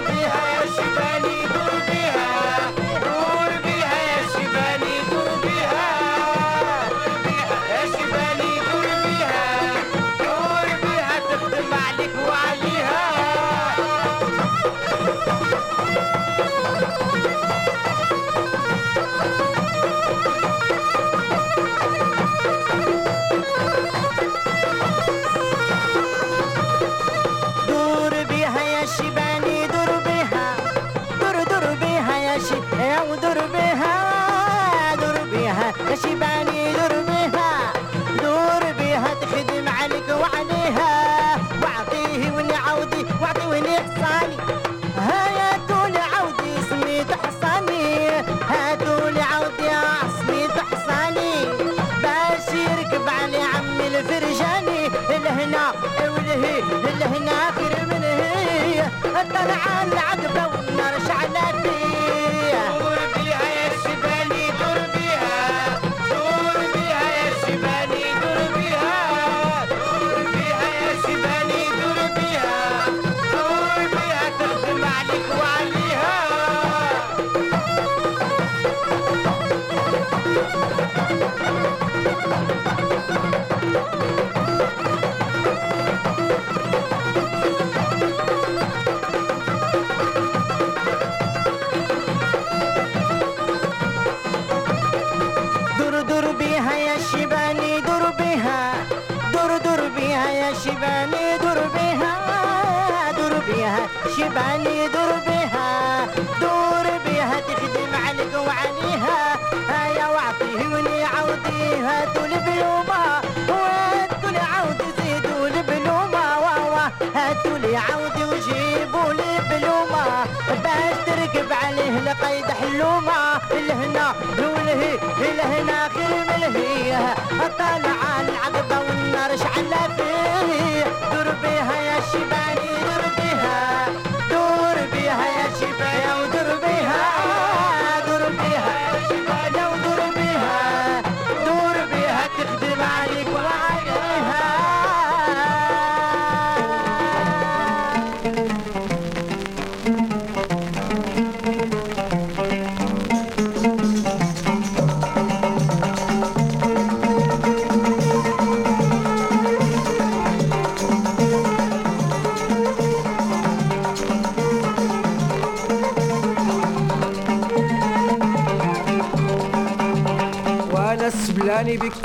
[127.03, 128.01] الهي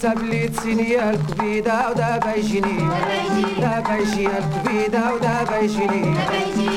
[0.02, 2.78] تبليتيني سنيا الكبيدة ودابا يجيني.
[3.60, 6.14] دابا يجي الكبيدة ودابا يجيني.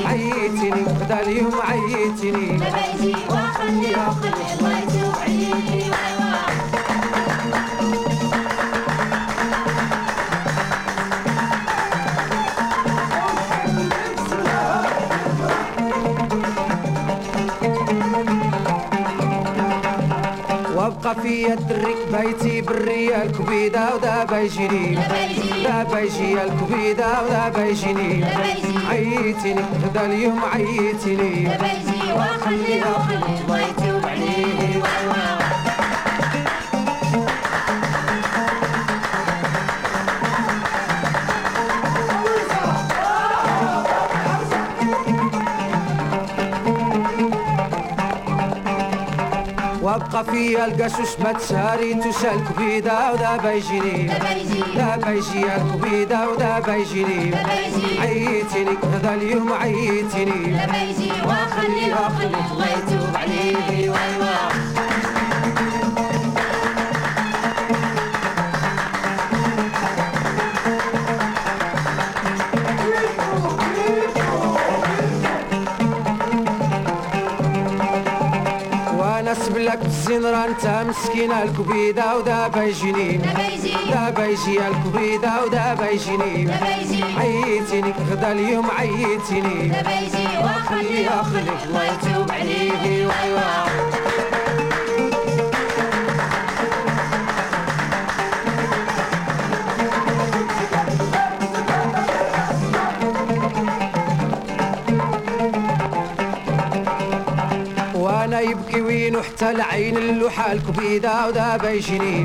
[0.05, 6.10] عيتيني غدا اليوم عيتيني دابا يجي واخلي وخلي بغيتي وعيتيني
[21.21, 24.97] في الدريك بيتي بالريا الكبيدة ودابا يجيني
[25.63, 28.25] دابا يجي الكبيدة ودابا يجيني
[28.89, 31.47] عيتني غدا اليوم عيتني.
[32.15, 33.90] وخلي وخلي الله
[50.21, 54.07] صافي القاسوس ما تساري تسال كبيدة ودا بيجري
[54.75, 57.33] دا بيجي يا كبيدة ودا بيجري
[57.99, 60.59] عيتيني كذا اليوم عيتني.
[61.25, 63.89] وخليها خليك الله يتوب عليك
[80.01, 83.17] الزين راه انت مسكينة الكبيدة ودابا يجيني
[83.91, 86.51] دابا يجي الكبيدة ودابا يجيني
[87.17, 89.67] عيتيني غدا اليوم عيتيني.
[89.67, 94.00] دابا يجي واخلي اخليك الله يتوب عليه وايوا
[109.11, 112.23] العين وحتى العين اللوحة الكبيدة ودا بيجيني.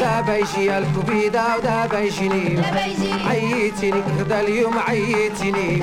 [0.00, 0.78] دا بيجي.
[0.78, 2.62] الكبيدة ودا بيجيني.
[3.28, 5.82] عيتني غدا اليوم عييتني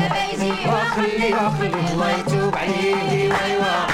[0.68, 3.86] واخلي واخلي الله يتوب عليك ايوا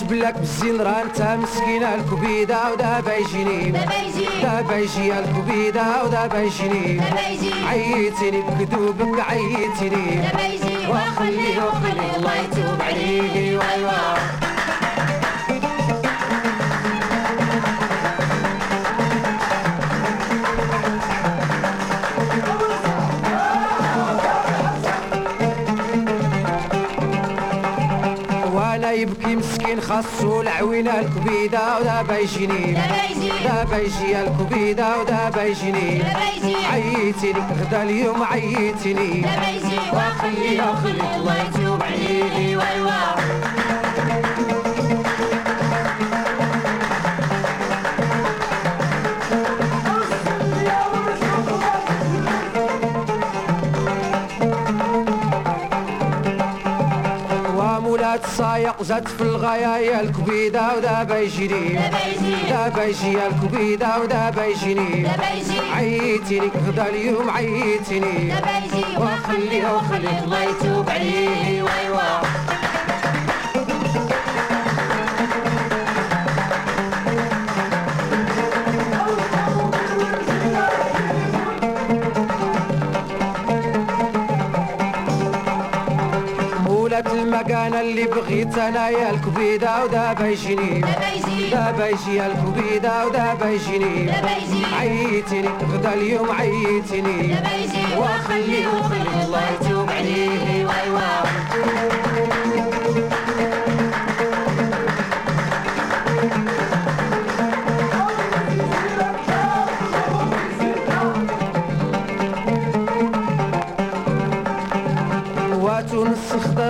[0.00, 3.70] سبلك بالزين راه انت مسكينة الكبيدة ودابا يجيني.
[4.42, 5.18] دابا يجي.
[5.18, 7.00] الكبيدة ودابا يجيني.
[7.68, 10.20] عيتني بكذوبك عيتني
[10.88, 13.58] وخلي وخلي الله يتوب عليه.
[13.58, 14.45] ويوا وأنا
[29.66, 32.72] ولكن خصو العوينة الكبيدة ودا بيجني
[33.44, 34.20] دا بيجي.
[34.20, 36.02] الكبيدة ودا بيجني
[36.72, 39.26] عيتي غدا اليوم عيتني.
[39.92, 43.45] وخلي وخلي الله يتوب عليني ويوا
[58.56, 61.78] الغاية قزات في الغاية يا الكبيدة ودابا يجري
[62.50, 65.08] دابا يجي يا الكبيدة ودابا يجيني
[65.74, 68.32] عيتيني غدا اليوم عيتيني.
[68.98, 72.20] وخليه وخلي الله يتوب عليه ويوا
[87.36, 90.80] مولات المكانة اللي بغيت أنا يا الكبيدة ودابا يجيني
[91.50, 94.12] دابا يجي الكبيدة ودابا يجيني
[94.80, 97.36] عيتني غدا اليوم عيتني.
[97.98, 100.66] وخلي وخلي الله يتوب عليه.
[100.66, 101.95] ويوا وتونس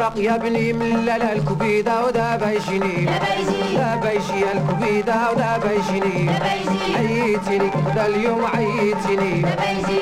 [0.07, 3.05] الورق يا بني من لا الكبيدة ودا بيجيني.
[3.77, 4.45] دا بيجي.
[4.55, 6.31] الكبيدة ودا بيجيني.
[6.97, 9.45] عيتني دا اليوم عيتني.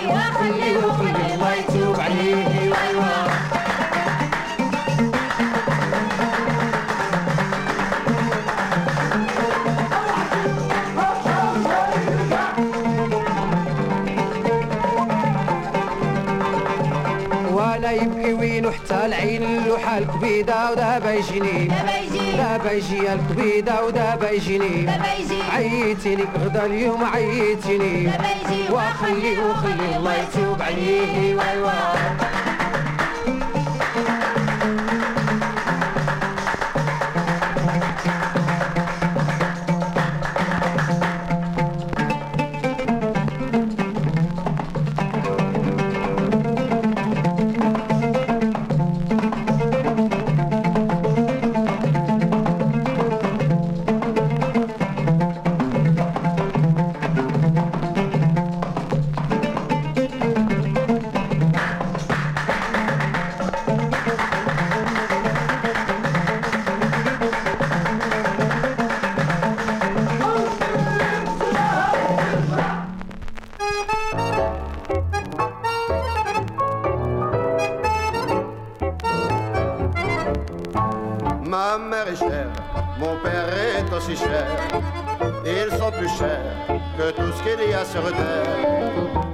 [0.09, 3.64] وخلي وخلي الله يتوب عليه
[18.75, 21.71] يبكي وين حتى العين اللوحة الكبيدة ودابا يجيني
[22.37, 24.91] دابا يجي الكبيدة ودابا يجيني
[25.53, 28.11] عيتني غدا اليوم عيتني
[28.71, 31.35] وخلي وخلي الله يتوب عليه.
[31.35, 31.73] ويوا
[32.21, 32.44] Ma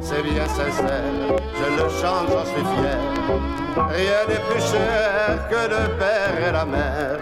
[0.03, 1.03] C'est bien sincère,
[1.57, 2.99] je le chante, j'en suis fier.
[3.89, 7.20] Rien n'est plus cher que le père et la mère.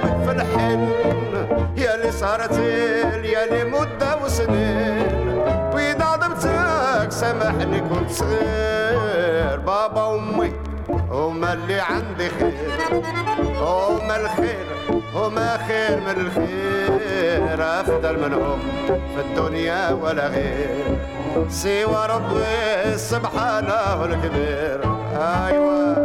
[0.00, 0.88] في الحن
[1.76, 2.58] يا اللي صارت
[3.24, 5.06] يا اللي مدة وسنين.
[5.74, 9.58] بيض عظمتك سامحني كنت صغير.
[9.66, 10.52] بابا وأمي
[11.10, 12.52] هما اللي عندي خير.
[13.58, 14.66] هما الخير
[15.14, 17.62] هما خير من الخير.
[17.80, 20.98] أفضل منهم في الدنيا ولا غير.
[21.48, 24.80] سوى ربي سبحانه الكبير.
[25.16, 26.01] أيوة.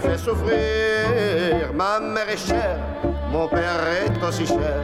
[0.00, 1.72] Fait souffrir.
[1.74, 2.78] Ma mère est chère,
[3.30, 4.82] mon père est aussi cher.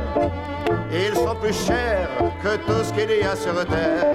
[0.90, 2.08] Ils sont plus chers
[2.42, 4.14] que tout ce qu'il y a sur terre.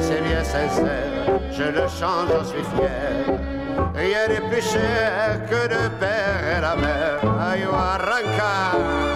[0.00, 3.38] C'est bien sincère, je le change, j'en suis fier.
[3.94, 7.20] Rien n'est plus cher que le père et la mère.
[7.40, 9.15] Aïe, arranca.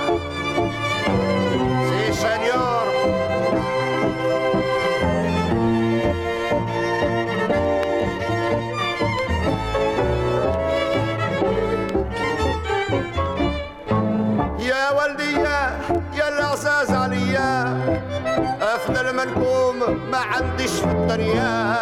[20.40, 21.76] عنديش في الدنيا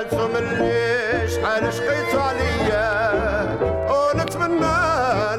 [0.00, 3.12] انتم اللي شحال شقيتوا عليا
[3.90, 4.76] ونتمنى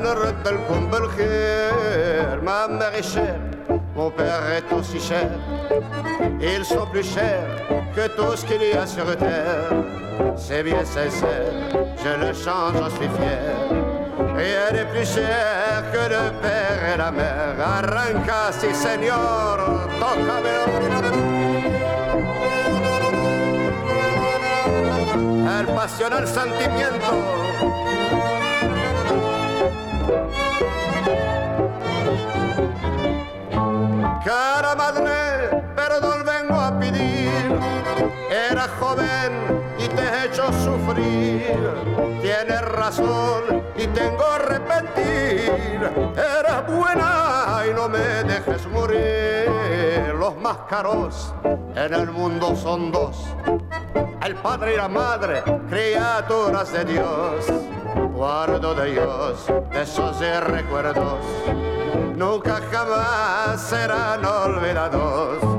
[0.03, 3.53] نرد لكم بالخير ما ماري cher
[3.95, 5.30] Mon père est aussi cher,
[6.41, 7.47] ils sont plus chers
[7.95, 9.69] que tout ce qu'il y a sur terre.
[10.36, 11.53] C'est bien sincère,
[12.03, 13.53] je le change, j'en suis fier.
[14.36, 17.55] Rien n'est plus cher que le père et la mère.
[17.59, 19.57] Arranca, si señor,
[19.99, 21.26] tócame.
[25.49, 27.11] El pasional sentimiento.
[34.24, 37.30] Cara madre, perdón vengo a pedir.
[38.30, 41.57] Era joven y te he hecho sufrir.
[42.20, 44.38] Tienes razón y tengo
[45.59, 46.18] arrepentir.
[46.18, 50.14] Eras buena y no me dejes morir.
[50.18, 51.34] Los más caros
[51.74, 53.26] en el mundo son dos.
[54.24, 57.46] El padre y la madre, criaturas de Dios.
[58.14, 61.24] Guardo de Dios esos recuerdos.
[62.16, 65.57] Nunca jamás serán olvidados.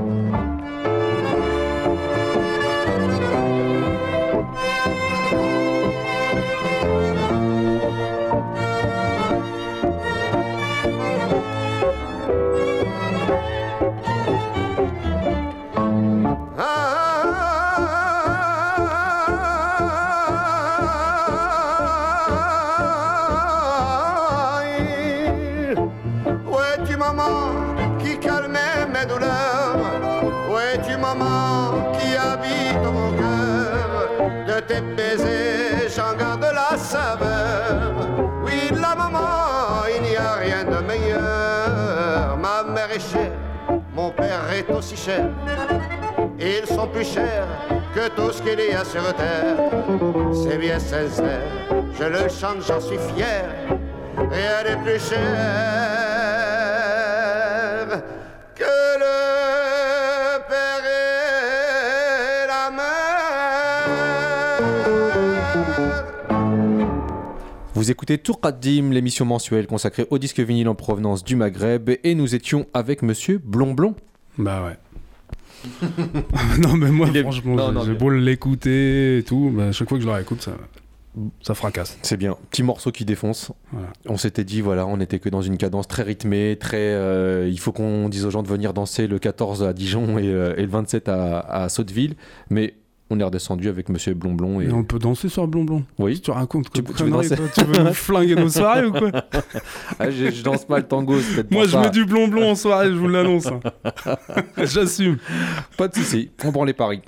[43.94, 45.26] Mon père est aussi cher
[46.40, 47.46] ils sont plus chers
[47.94, 49.56] que tout ce qu'il y a sur terre.
[50.32, 51.42] C'est bien sincère,
[51.98, 53.44] je le chante, j'en suis fier.
[54.16, 55.89] Rien n'est plus cher
[67.80, 72.34] Vous écoutez Tourqaddim, l'émission mensuelle consacrée au disque vinyle en provenance du Maghreb, et nous
[72.34, 73.94] étions avec Monsieur Blonblon.
[74.36, 74.76] Bah ouais.
[76.60, 80.08] non mais moi est- franchement j'ai- beau l'écouter et tout, bah, chaque fois que je
[80.08, 80.52] le réécoute ça,
[81.40, 81.96] ça fracasse.
[82.02, 83.50] C'est bien, petit morceau qui défonce.
[83.72, 83.88] Voilà.
[84.06, 86.76] On s'était dit, voilà, on était que dans une cadence très rythmée, très.
[86.76, 90.26] euh, il faut qu'on dise aux gens de venir danser le 14 à Dijon et,
[90.28, 92.16] euh, et le 27 à, à Sotteville,
[92.50, 92.74] mais
[93.10, 94.66] on est redescendu avec Monsieur Blonblon et.
[94.66, 95.84] Et on peut danser sur Blonblon.
[95.98, 96.20] Oui.
[96.20, 99.10] Tu racontes Tu- quoi tu veux danser Tu veux nous flinguer nos soirées ou quoi
[99.98, 101.16] Ah, je, je danse pas le tango,
[101.50, 101.80] Moi je ça.
[101.80, 103.46] mets du blonblon en soirée, je vous l'annonce.
[103.46, 103.60] hein.
[104.64, 105.18] J'assume.
[105.76, 107.02] Pas de soucis, on prend les paris.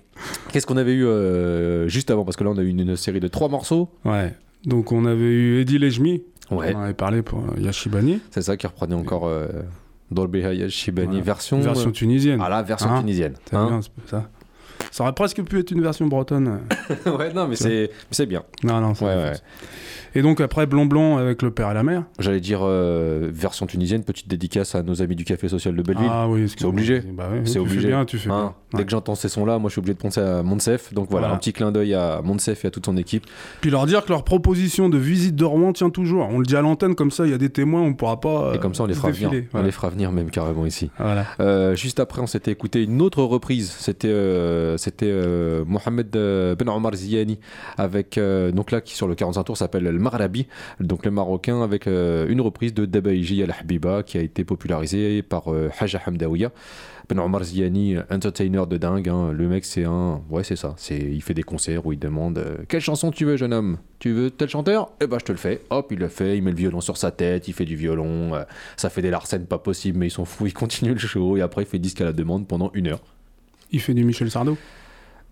[0.53, 2.25] Qu'est-ce qu'on avait eu euh, juste avant?
[2.25, 3.89] Parce que là, on a eu une, une série de trois morceaux.
[4.05, 4.35] Ouais.
[4.65, 6.23] Donc on avait eu Eddie Lejmi.
[6.51, 6.75] Ouais.
[6.75, 8.21] On en avait parlé pour euh, Yashibani.
[8.31, 9.47] C'est ça qui reprenait encore euh,
[10.11, 11.23] Dolby Hayat Shibani Voilà.
[11.25, 11.61] version.
[11.61, 12.41] Version tunisienne.
[12.43, 13.35] Ah là, version Hein tunisienne.
[13.49, 14.29] C'est Hein bien, c'est ça.
[14.93, 16.61] Ça aurait presque pu être une version bretonne.
[17.07, 18.45] ouais, non, mais c'est c'est bien.
[18.63, 19.33] Non, non, c'est Ouais, ouais.
[20.15, 22.05] Et donc après Blond Blond avec le père et la mère.
[22.19, 26.07] J'allais dire euh, version tunisienne, petite dédicace à nos amis du Café Social de Belleville.
[26.11, 27.01] Ah oui, c'est obligé.
[27.01, 27.81] Bah oui, c'est obligé.
[27.81, 28.79] fais bien, tu fais Hein, bien.
[28.79, 30.93] Dès que j'entends ces sons-là, moi je suis obligé de penser à Monsef.
[30.93, 31.37] Donc voilà, Voilà.
[31.37, 33.25] un petit clin d'œil à Monsef et à toute son équipe.
[33.63, 36.29] Puis leur dire que leur proposition de visite de Rouen tient toujours.
[36.31, 38.53] On le dit à l'antenne comme ça, il y a des témoins, on pourra pas.
[38.55, 39.31] Et comme ça, on les se fera venir.
[39.55, 40.91] On les fera venir même carrément ici.
[40.99, 41.25] Voilà.
[41.41, 43.71] Euh, juste après, on s'était écouté une autre reprise.
[43.79, 47.39] C'était euh, c'était euh, Mohamed euh, Ben Omar Ziani
[47.79, 50.49] avec euh, donc là qui sur le 45 tours s'appelle El Marabi,
[50.81, 55.45] donc le Marocain avec une reprise de Dabaiji Al Habiba qui a été popularisée par
[55.79, 56.51] Haja Hamdawiya.
[57.09, 59.33] Ben Omar Ziani, entertainer de dingue, hein.
[59.33, 62.43] le mec c'est un, ouais c'est ça, c'est il fait des concerts où il demande
[62.69, 65.39] quelle chanson tu veux jeune homme, tu veux tel chanteur, eh ben je te le
[65.39, 67.77] fais, hop il le fait, il met le violon sur sa tête, il fait du
[67.77, 68.33] violon,
[68.77, 71.43] ça fait des larcènes pas possible mais ils sont fous, il continue le show et
[71.43, 73.01] après il fait disque à la demande pendant une heure.
[73.73, 74.57] Il fait du Michel Sardou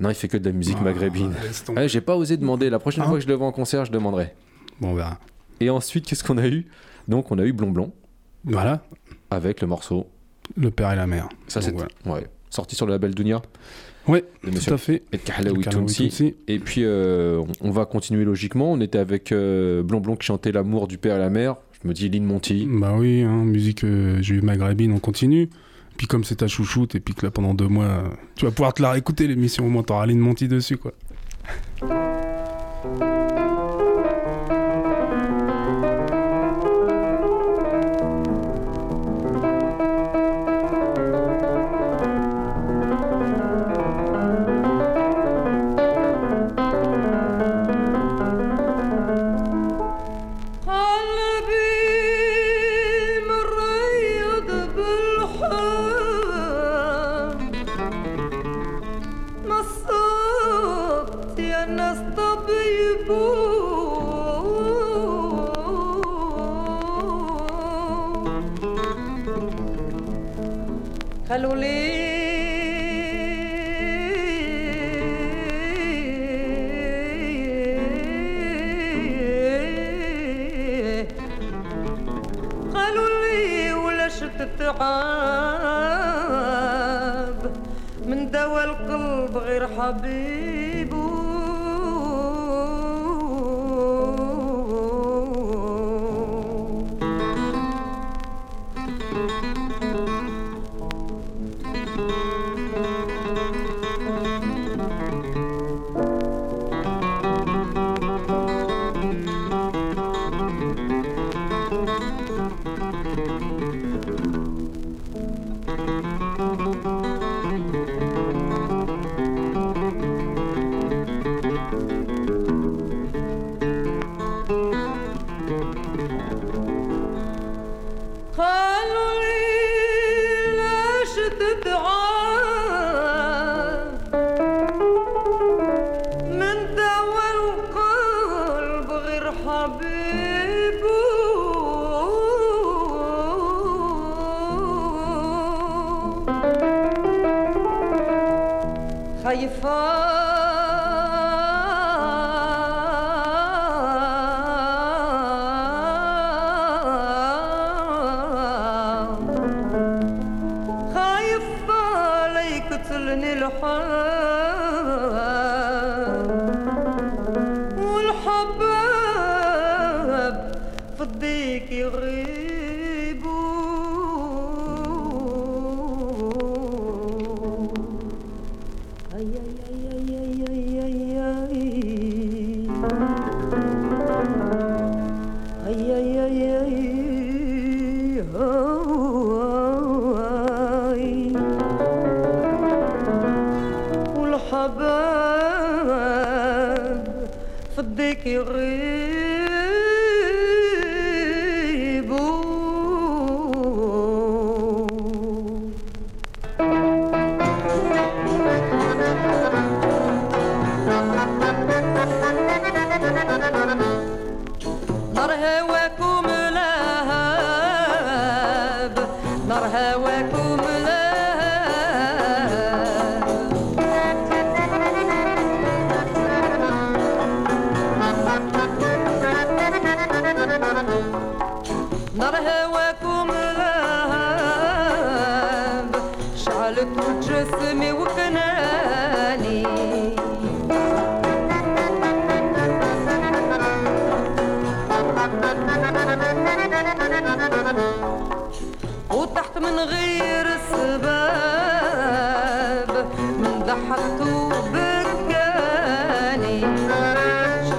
[0.01, 1.33] Non, il fait que de la musique Ah, maghrébine.
[1.77, 2.71] Ouais, J'ai pas osé demander.
[2.71, 3.09] La prochaine Ah.
[3.09, 4.33] fois que je le vois en concert, je demanderai.
[4.81, 5.19] Bon, on verra.
[5.61, 6.67] Et ensuite, qu'est-ce qu'on a eu?
[7.09, 7.93] Donc, on a eu Blond Blond
[8.45, 8.83] Voilà,
[9.31, 10.07] avec le morceau.
[10.57, 11.29] le père et la mère.
[11.49, 11.89] Ça, c'est voilà.
[12.07, 12.27] ouais.
[12.49, 13.43] sorti sur le label Dunia.
[14.09, 14.19] De
[14.59, 15.03] tout à fait.
[15.13, 16.35] Et Kahlaoui Tounsi.
[16.49, 18.73] Et puis, euh, on- on va continuer logiquement.
[18.73, 21.57] On était avec euh, Blond Blond qui chantait l'amour du père et la mère.
[21.81, 22.67] Je me dis Lynn Monty.
[22.69, 25.49] Bah oui, hein, musique euh, juive maghrébine, on continue.
[26.01, 28.51] Puis comme c'est ta chouchoute, et puis que là pendant deux mois, euh, tu vas
[28.51, 30.93] pouvoir te la réécouter l'émission, au moins t'auras Aline Monty dessus quoi.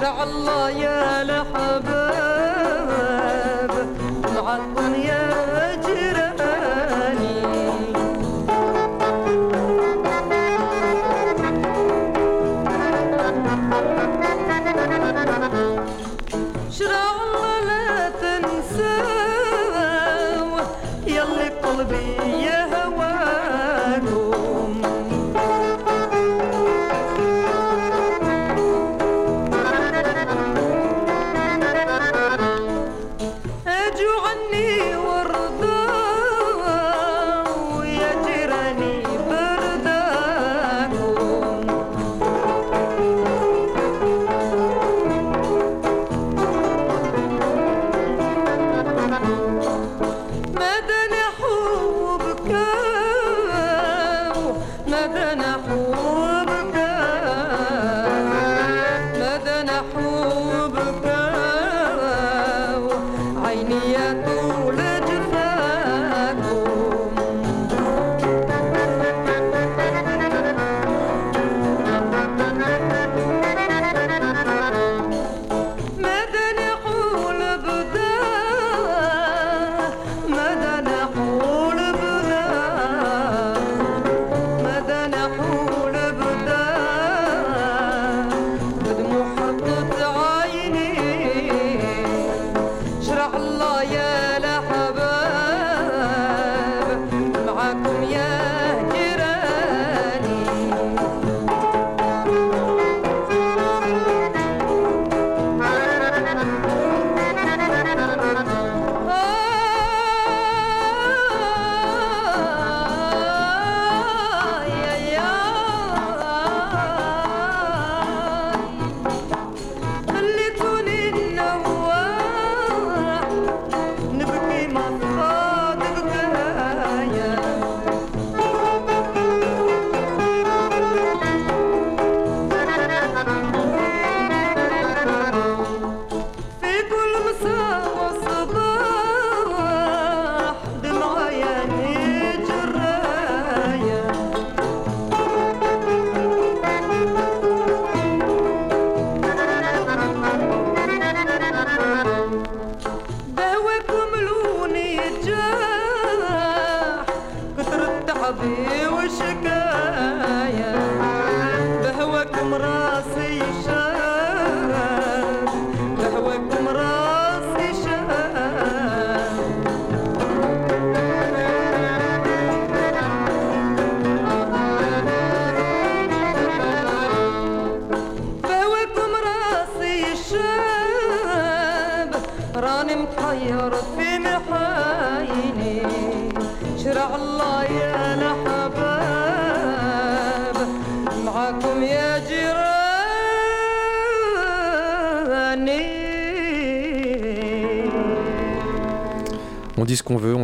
[0.04, 1.91] الله يا لحبا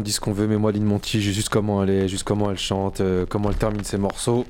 [0.09, 2.51] dit ce qu'on veut, mais moi, Lynn Monty, j'ai juste comment elle est, juste comment
[2.51, 4.47] elle chante, euh, comment elle termine ses morceaux.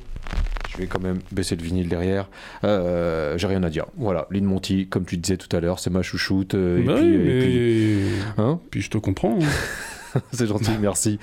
[0.71, 2.29] Je vais quand même baisser le vinyle derrière.
[2.63, 3.87] Euh, j'ai rien à dire.
[3.97, 6.55] Voilà, Lynn Monty, comme tu disais tout à l'heure, c'est ma chouchoute.
[6.55, 8.61] euh, et Bah puis, oui, et mais- puis- Hein?
[8.71, 9.37] Puis je te comprends.
[9.43, 10.21] hein.
[10.33, 11.19] c'est gentil, merci.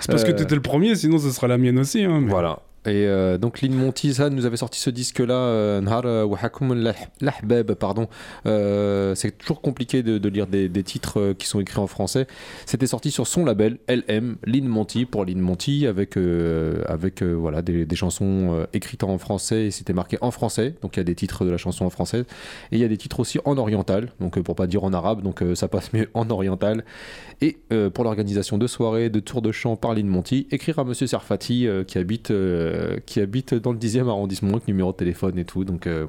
[0.00, 2.02] C'est parce que Euh, t'étais le premier, sinon ce sera la mienne aussi.
[2.02, 2.58] hein, mais- Voilà.
[2.86, 6.72] Et euh, donc Lynn Monty, ça nous avait sorti ce disque-là, euh, Nhar euh, Wahakum
[6.72, 8.08] Lah- Lahbab, pardon.
[8.46, 12.26] Euh, c'est toujours compliqué de, lire des, titres qui sont écrits en français.
[12.64, 16.16] C'était sorti sur son label LM, Lynn Monty pour Lynn Monty, avec
[16.86, 20.74] avec voilà des, chansons écrites en français et c'était marqué en français.
[20.82, 22.20] Donc il y a des titres de la chanson en français
[22.70, 24.10] et il y a des titres aussi en oriental.
[24.20, 26.84] Donc pour pas dire en arabe, donc ça passe mieux en oriental.
[27.40, 27.58] Et
[27.92, 31.66] pour l'organisation de soirées, de tours de chant par Lynn Monty, écrire à Monsieur Serfati
[31.86, 32.30] qui, habite,
[32.76, 35.64] euh, qui habite dans le 10e arrondissement, avec numéro de téléphone et tout.
[35.64, 36.06] Donc, euh,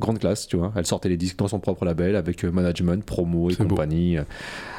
[0.00, 0.72] grande classe, tu vois.
[0.76, 4.16] Elle sortait les disques dans son propre label avec euh, management, promo et compagnie.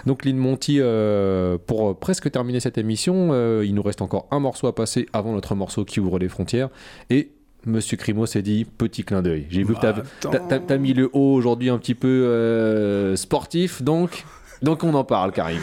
[0.05, 4.67] Donc, Lynn Monty, euh, pour presque terminer cette émission, il nous reste encore un morceau
[4.67, 6.69] à passer avant notre morceau qui ouvre les frontières.
[7.09, 7.31] Et.
[7.65, 9.45] Monsieur Crimo s'est dit petit clin d'œil.
[9.49, 14.23] J'ai vu que t'as- t'as mis le haut aujourd'hui un petit peu euh, sportif, donc
[14.61, 15.59] donc on en parle, Karim.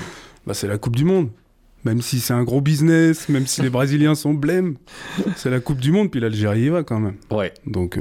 [0.47, 1.31] Bah, c'est la Coupe du Monde.
[1.87, 4.75] Même si c'est un gros business, même si les Brésiliens sont blêmes,
[5.37, 7.15] c'est la Coupe du Monde, puis l'Algérie y va quand même.
[7.31, 7.55] Ouais.
[7.65, 7.97] Donc,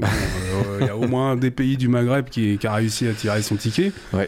[0.81, 3.13] il y a au moins un des pays du Maghreb qui, qui a réussi à
[3.13, 3.91] tirer son ticket.
[4.11, 4.27] Ouais.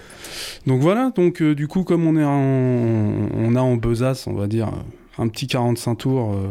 [0.68, 4.34] Donc voilà, donc euh, du coup, comme on, est en, on a en besace, on
[4.34, 4.70] va dire,
[5.18, 6.48] un petit 45 tours euh,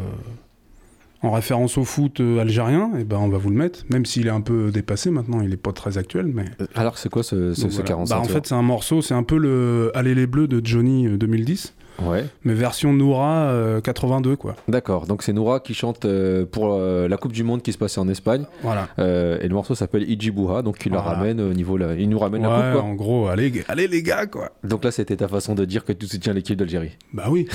[1.23, 4.27] en référence au foot euh, algérien, et ben on va vous le mettre, même s'il
[4.27, 6.45] est un peu dépassé maintenant, il est pas très actuel, mais...
[6.75, 7.89] Alors c'est quoi ce, ce, Donc ce voilà.
[7.89, 10.61] 45 Bah, En fait, c'est un morceau, c'est un peu le Allez les Bleus de
[10.65, 11.75] Johnny euh, 2010.
[12.03, 12.27] Ouais.
[12.45, 14.55] mais version Noura euh, 82 quoi.
[14.69, 17.79] D'accord, donc c'est Noura qui chante euh, pour euh, la Coupe du Monde qui se
[17.79, 18.45] passait en Espagne.
[18.63, 18.89] Voilà.
[18.99, 21.95] Euh, et le morceau s'appelle Ijibuha, donc il, la ramène au niveau la...
[21.95, 22.73] il nous ramène la coupe.
[22.81, 22.83] Quoi.
[22.83, 24.51] en gros, allez, allez les gars quoi.
[24.65, 26.93] Donc là, c'était ta façon de dire que tu soutiens l'équipe d'Algérie.
[27.13, 27.49] Bah oui.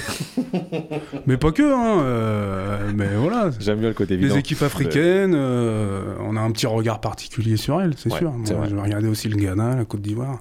[1.28, 2.02] mais pas que, hein.
[2.04, 3.52] euh, mais voilà.
[3.60, 4.34] J'aime bien le côté évident.
[4.34, 8.32] Les équipes africaines, euh, on a un petit regard particulier sur elles, c'est Ouais, sûr.
[8.32, 8.70] vrai.
[8.70, 10.40] je vais regarder aussi le Ghana, la Côte d'Ivoire.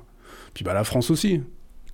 [0.54, 1.42] Puis bah la France aussi.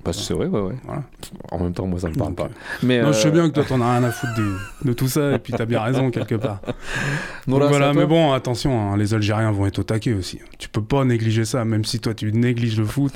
[0.07, 0.75] Parce que c'est vrai, ouais, ouais.
[0.85, 1.03] Voilà.
[1.51, 2.45] En même temps, moi, ça me parle Donc, pas.
[2.45, 2.49] euh,
[2.85, 4.55] Mais Non, je sais euh, bien que toi t'en as rien à foutre de,
[4.89, 6.61] de tout ça, et puis t'as bien raison quelque part.
[7.49, 10.39] Donc là, voilà, mais bon, attention, hein, les Algériens vont être au taquet aussi.
[10.59, 13.13] Tu peux pas négliger ça, même si toi tu négliges le foot.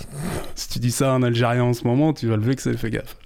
[0.57, 2.91] si tu dis ça à un Algérien en ce moment, tu vas le vexer, fais
[2.91, 3.17] gaffe.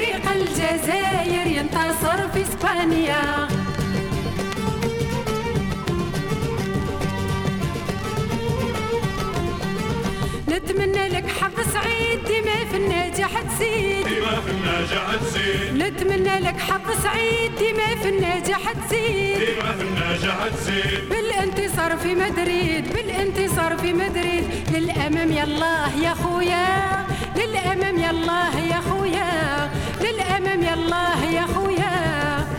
[0.00, 3.48] فريق الجزائر ينتصر في إسبانيا.
[10.48, 14.06] نتمنى لك حظ سعيد ديما في النجاح تزيد.
[14.06, 15.82] ديما في النجاح تزيد.
[15.82, 19.38] نتمنى لك حظ سعيد ديما في النجاح تزيد.
[19.38, 21.08] ديما في النجاح تزيد.
[21.10, 24.44] بالانتصار في مدريد بالانتصار في مدريد.
[24.72, 29.70] للأمام يا الله يا خويا للأمام يا الله يا خويا.
[30.04, 31.96] للامام يا الله يا خويا.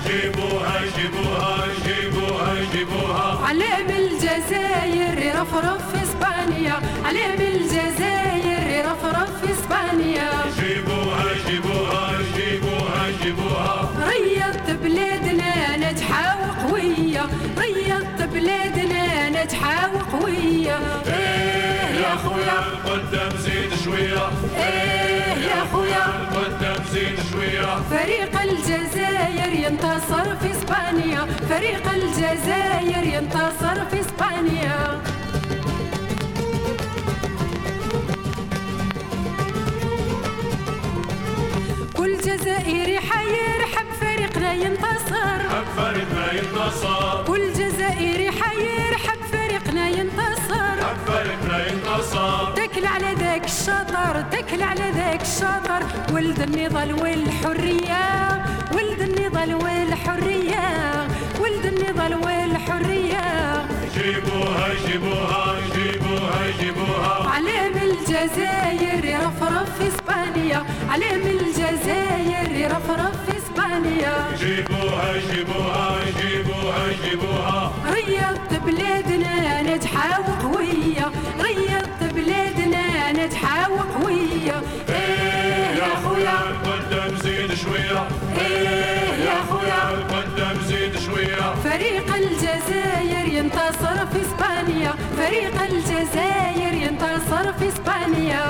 [0.07, 3.47] جيبوها جيبوها جيبوها جيبوها.
[3.47, 6.75] علام الجزائر يرفرف في إسبانيا.
[7.05, 10.29] علام الجزائر يرفرف في إسبانيا.
[10.59, 13.89] جيبوها جيبوها جيبوها جيبوها.
[14.11, 17.23] ريضت بلادنا نجحة وقوية.
[17.57, 20.77] ريضت بلادنا نجحة وقوية.
[21.07, 21.50] إيه.
[22.01, 24.29] يا خويا قدام زيد شوية.
[24.57, 26.05] إيه يا خويا.
[26.35, 27.75] قدام زيد شوية.
[27.89, 31.25] فريق الجزائر ينتصر في إسبانيا.
[31.49, 35.01] فريق الجزائر ينتصر في إسبانيا.
[41.97, 45.39] كل جزائري حيرحب فريقنا ينتصر.
[45.53, 47.23] حب فريقنا ينتصر.
[47.27, 49.19] كل جزائري حيرحب
[51.71, 55.81] ينتصر تكل على ذاك الشطر تكل على ذاك الشطر.
[56.13, 58.05] ولد النضال والحرية
[58.73, 61.07] ولد النضال والحرية
[61.39, 63.25] ولد النضال والحرية.
[63.95, 67.29] جيبوها جيبوها جيبوها جيبوها.
[67.29, 70.63] علام الجزائر يرفرف في إسبانيا.
[70.89, 74.15] علام الجزائر يرفرف في إسبانيا.
[74.39, 77.71] جيبوها جيبوها جيبوها جيبوها.
[77.93, 86.39] ريضت بلادنا نجحة وقوية ريضت بلادنا نجحة وقوية إيه يا خويا.
[86.65, 88.07] قدام زيد شوية.
[88.39, 89.83] إيه يا خويا.
[90.13, 91.55] قدام زيد شوية.
[91.63, 94.93] فريق الجزائر ينتصر في إسبانيا.
[95.17, 98.45] فريق الجزائر ينتصر في إسبانيا.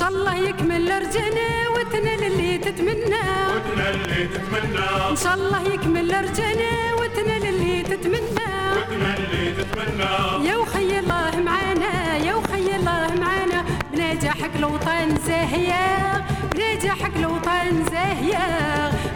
[0.00, 3.24] شاء الله يكمل رجنا وتنال اللي تتمنى.
[3.52, 5.10] وتنا اللي تتمنى.
[5.10, 8.50] إن شاء الله يكمل رجنا وتنال اللي تتمنى.
[8.76, 10.48] وتنا اللي تتمنى.
[10.48, 13.64] يا وخي الله معانا يا وخي الله معانا.
[13.92, 16.24] بنجاحك الوطن زاهية
[16.54, 18.46] بنجاحك الوطن زاهية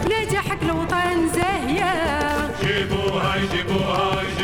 [0.05, 1.93] بنجاحك الوطن زاهية.
[2.62, 4.44] جيبوها جيبوها جيبوها.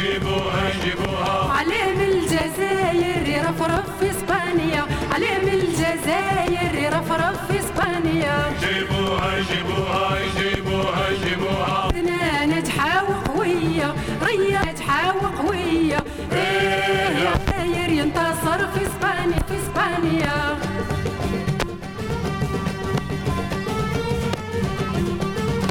[6.20, 15.98] الجزائر يرفرف في اسبانيا جيبوها جيبوها جيبوها جيبوها بدنا نجحة وقوية ريا نجحة وقوية
[16.32, 20.58] ايه يا الجزائر ينتصر في اسبانيا في اسبانيا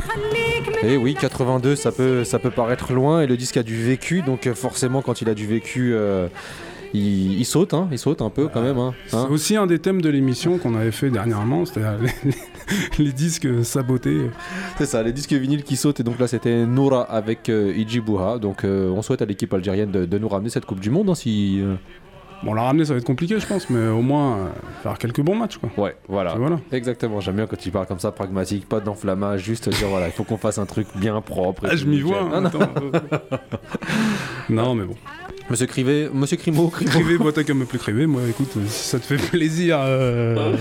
[0.08, 3.62] خليك من Et oui, 82, ça peut, ça peut paraître loin, et le disque a
[3.62, 6.28] du vécu, donc euh, forcément, quand il a du vécu, euh,
[6.93, 8.77] il, il saute, hein, il saute un peu quand même.
[8.77, 9.27] Hein, C'est hein.
[9.31, 12.33] aussi un des thèmes de l'émission qu'on avait fait dernièrement, c'est-à-dire les,
[13.05, 14.29] les disques sabotés.
[14.77, 15.99] C'est ça, les disques vinyles qui sautent.
[15.99, 18.39] Et donc là, c'était Noura avec euh, Iji Bouha.
[18.39, 21.09] Donc euh, on souhaite à l'équipe algérienne de, de nous ramener cette Coupe du Monde.
[21.09, 21.75] hein, si, euh,
[22.41, 24.47] Bon, la ramener, ça va être compliqué, je pense, mais au moins euh,
[24.81, 25.69] faire quelques bons matchs, quoi.
[25.77, 26.35] Ouais, voilà.
[26.71, 30.13] Exactement, j'aime bien quand tu parles comme ça, pragmatique, pas d'enflammage, juste dire voilà, il
[30.13, 31.63] faut qu'on fasse un truc bien propre.
[31.69, 32.29] Ah, je m'y vois.
[32.33, 32.43] hein,
[34.49, 34.95] non, mais bon.
[35.49, 36.91] Monsieur Crivet, Monsieur Crimo, Crimo.
[36.91, 38.05] Crivet, moi, t'as qu'à me plus criver.
[38.05, 39.79] Moi, écoute, euh, si ça te fait plaisir.
[39.81, 40.55] euh,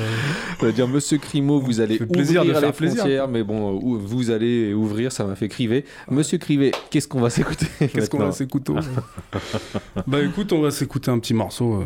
[0.61, 3.45] On va dire Monsieur Crimo, vous allez plaisir ouvrir de faire les plaisir, frontières, mais
[3.45, 5.85] bon, euh, ou- vous allez ouvrir, ça m'a fait criver.
[6.11, 8.73] Monsieur Crivet, qu'est-ce qu'on va s'écouter Qu'est-ce qu'on va s'écouter?
[10.07, 11.85] Bah écoute, on va s'écouter un petit morceau euh,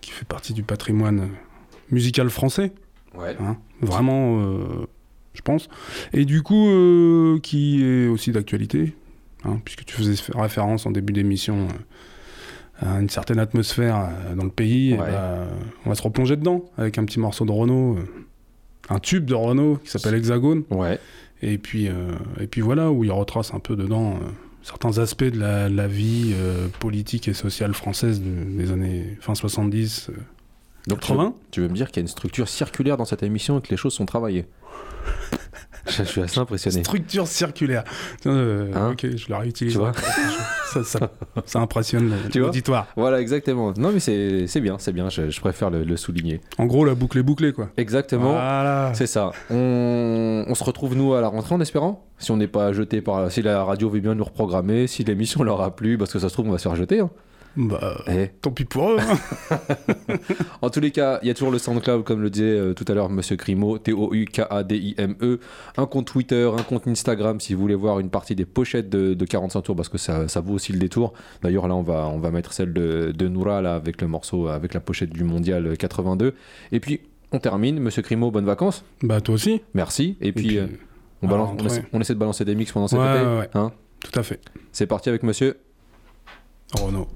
[0.00, 1.28] qui fait partie du patrimoine
[1.90, 2.72] musical français.
[3.18, 3.36] Ouais.
[3.40, 4.86] Hein, vraiment, euh,
[5.34, 5.68] je pense.
[6.12, 8.94] Et du coup, euh, qui est aussi d'actualité,
[9.44, 11.72] hein, puisque tu faisais référence en début d'émission euh,
[12.82, 14.92] une certaine atmosphère euh, dans le pays.
[14.92, 14.98] Ouais.
[14.98, 15.46] bah,
[15.86, 18.04] on va se replonger dedans avec un petit morceau de Renault, euh,
[18.90, 20.64] un tube de Renault qui s'appelle Hexagone.
[20.70, 20.98] Ouais.
[21.42, 24.26] Et puis, euh, et puis voilà, où il retrace un peu dedans euh,
[24.62, 29.34] certains aspects de la, la vie euh, politique et sociale française de- des années fin
[29.34, 30.08] 70.
[30.10, 30.12] euh,
[30.88, 31.34] Donc tu veux, 80.
[31.50, 33.68] tu veux me dire qu'il y a une structure circulaire dans cette émission et que
[33.70, 34.46] les choses sont travaillées?
[35.86, 36.82] Je, je suis assez impressionné.
[36.82, 37.84] Structure circulaire.
[38.22, 38.92] Tiens, euh, Hein?
[38.92, 39.74] ok, je la réutilise.
[39.74, 39.92] Tu vois?
[40.74, 41.10] Ça, ça,
[41.46, 42.86] ça impressionne l'auditoire.
[42.96, 43.72] Voilà, exactement.
[43.76, 46.40] Non, mais c'est c'est bien, c'est bien, je, je préfère le, le souligner.
[46.58, 47.68] En gros, la boucle est bouclée, quoi.
[47.76, 48.32] Exactement.
[48.32, 48.90] Voilà.
[48.94, 49.30] C'est ça.
[49.50, 52.04] On, on se retrouve nous à la rentrée en espérant.
[52.18, 53.30] Si on n'est pas jeté par.
[53.30, 56.28] Si la radio veut bien nous reprogrammer, si l'émission leur a plu, parce que ça
[56.28, 57.00] se trouve, on va se faire jeter.
[57.00, 57.10] hein.
[57.56, 58.28] Bah, Eh.
[58.40, 58.96] tant pis pour eux.
[58.98, 59.58] hein.
[60.62, 62.84] En tous les cas, il y a toujours le SoundCloud, comme le disait euh, tout
[62.88, 65.40] à l'heure Monsieur Crimo, T-O-U-K-A-D-I-M-E, E.
[65.76, 69.14] un compte Twitter, un compte Instagram, si vous voulez voir une partie des pochettes de,
[69.14, 71.12] de 45 tours, parce que ça, ça vaut aussi le détour.
[71.42, 74.48] D'ailleurs, là, on va, on va mettre celle de, de Noura, là, avec le morceau,
[74.48, 76.34] avec la pochette du Mondial 82.
[76.72, 77.00] Et puis,
[77.32, 77.78] on termine.
[77.80, 78.84] Monsieur Crimo, bonnes vacances.
[79.02, 79.62] bah, toi aussi.
[79.74, 80.16] Merci.
[80.20, 80.66] Et puis, puis, euh,
[81.22, 83.26] on, balance- essaie, on essaie de balancer des mix pendant cet Ouais, été.
[83.26, 83.48] ouais, ouais.
[83.54, 83.72] hein.
[84.02, 84.40] Tout à fait.
[84.72, 85.56] C'est parti avec monsieur.
[86.80, 87.06] Renault.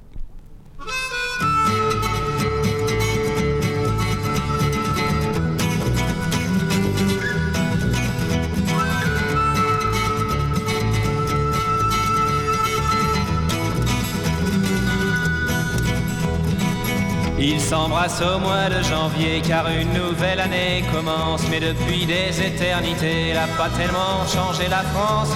[17.41, 21.43] Ils s'embrassent au mois de janvier car une nouvelle année commence.
[21.51, 25.35] Mais depuis des éternités, elle a pas tellement changé la France.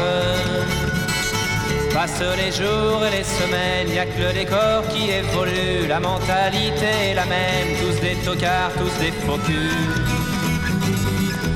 [1.95, 5.87] Passent les jours et les semaines, y a que le décor qui évolue.
[5.87, 10.23] La mentalité est la même, tous des tocards, tous des faux culs.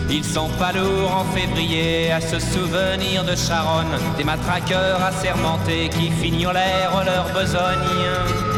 [0.09, 6.11] Ils sont pas lourds en février à se souvenir de Charonne, des matraqueurs assermentés qui
[6.11, 8.56] fignolèrent leur besogne.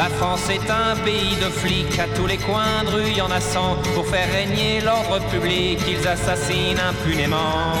[0.00, 3.30] La France est un pays de flics, à tous les coins de rue y en
[3.30, 3.76] a cent.
[3.94, 7.74] Pour faire régner l'ordre public, ils assassinent impunément.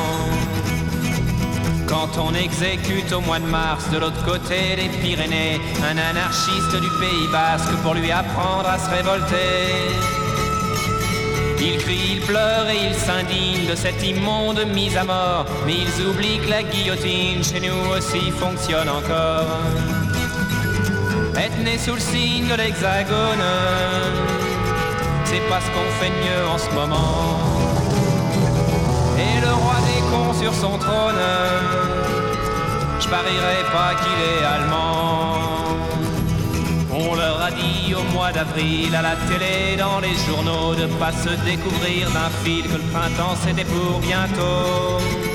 [1.88, 6.90] Quand on exécute au mois de mars de l'autre côté des Pyrénées un anarchiste du
[7.00, 9.70] Pays Basque pour lui apprendre à se révolter.
[11.58, 16.06] Il crie, il pleure et il s'indigne de cette immonde mise à mort, mais ils
[16.06, 20.19] oublient que la guillotine chez nous aussi fonctionne encore.
[21.42, 23.46] Être né sous le signe de l'hexagone,
[25.24, 27.40] c'est pas ce qu'on fait de mieux en ce moment.
[29.16, 31.24] Et le roi des cons sur son trône,
[33.00, 35.38] je parierais pas qu'il est allemand.
[36.92, 41.12] On leur a dit au mois d'avril à la télé, dans les journaux, de pas
[41.12, 45.29] se découvrir d'un fil que le printemps c'était pour bientôt.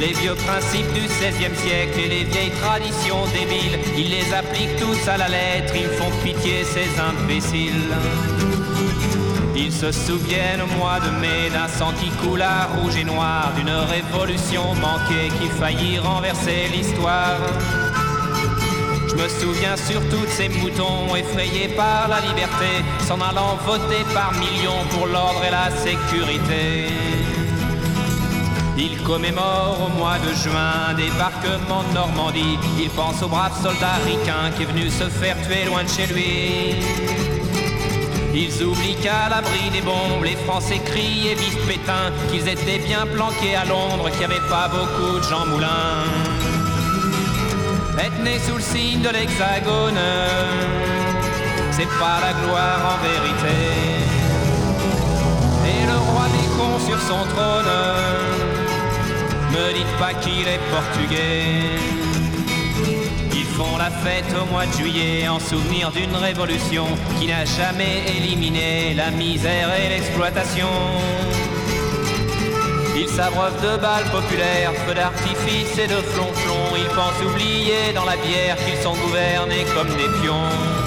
[0.00, 5.08] Les vieux principes du XVIe siècle et les vieilles traditions débiles, ils les appliquent tous
[5.08, 7.92] à la lettre, ils font pitié ces imbéciles.
[9.56, 13.70] Ils se souviennent au mois de mai d'un sang qui coula rouge et noir, d'une
[13.70, 17.40] révolution manquée qui faillit renverser l'histoire.
[19.08, 24.32] Je me souviens surtout de ces moutons effrayés par la liberté, s'en allant voter par
[24.34, 27.17] millions pour l'ordre et la sécurité.
[28.80, 32.56] Il commémore au mois de juin débarquement de Normandie.
[32.78, 36.06] Il pense au brave soldat ricain qui est venu se faire tuer loin de chez
[36.06, 36.76] lui.
[38.32, 43.56] Ils oublient qu'à l'abri des bombes, les Français crient et Pétain, qu'ils étaient bien planqués
[43.56, 46.04] à Londres, qu'il n'y avait pas beaucoup de Jean Moulin.
[47.98, 49.98] Être né sous le signe de l'hexagone,
[51.72, 53.58] c'est pas la gloire en vérité.
[55.66, 56.26] Et le roi
[56.56, 58.47] cons sur son trône,
[59.58, 61.42] me dites pas qu'il est portugais.
[63.32, 66.86] Il font la fête au mois de juillet en souvenir d'une révolution
[67.18, 70.68] qui n'a jamais éliminé la misère et l'exploitation.
[72.96, 76.76] Ils s'abreuvent de balles populaires, feux d'artifice et de flonflons.
[76.76, 80.77] Ils pensent oublier dans la bière qu'ils sont gouvernés comme des pions.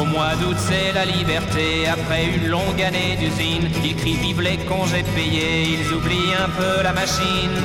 [0.00, 1.88] Au mois d'août, c'est la liberté.
[1.88, 5.62] Après une longue année d'usine, ils crient vive les congés payés.
[5.74, 7.58] Ils oublient un peu la machine.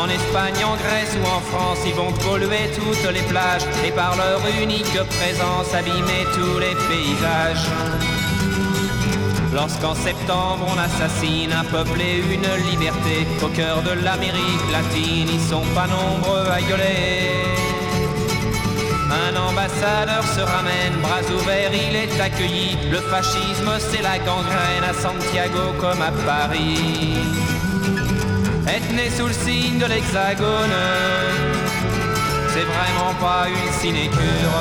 [0.00, 4.16] En Espagne, en Grèce ou en France, ils vont polluer toutes les plages et par
[4.16, 7.68] leur unique présence abîmer tous les paysages.
[9.54, 15.40] Lorsqu'en septembre on assassine un peuple et une liberté au cœur de l'Amérique latine, ils
[15.40, 17.71] sont pas nombreux à gueuler.
[19.12, 22.78] Un ambassadeur se ramène, bras ouverts, il est accueilli.
[22.90, 27.18] Le fascisme, c'est la gangrène à Santiago comme à Paris.
[28.66, 30.78] Être né sous le signe de l'hexagone,
[32.48, 34.56] c'est vraiment pas une sinécure.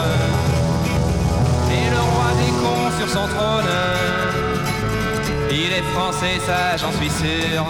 [1.71, 3.73] Et le roi des cons sur son trône,
[5.49, 7.63] il est français, ça j'en suis sûr.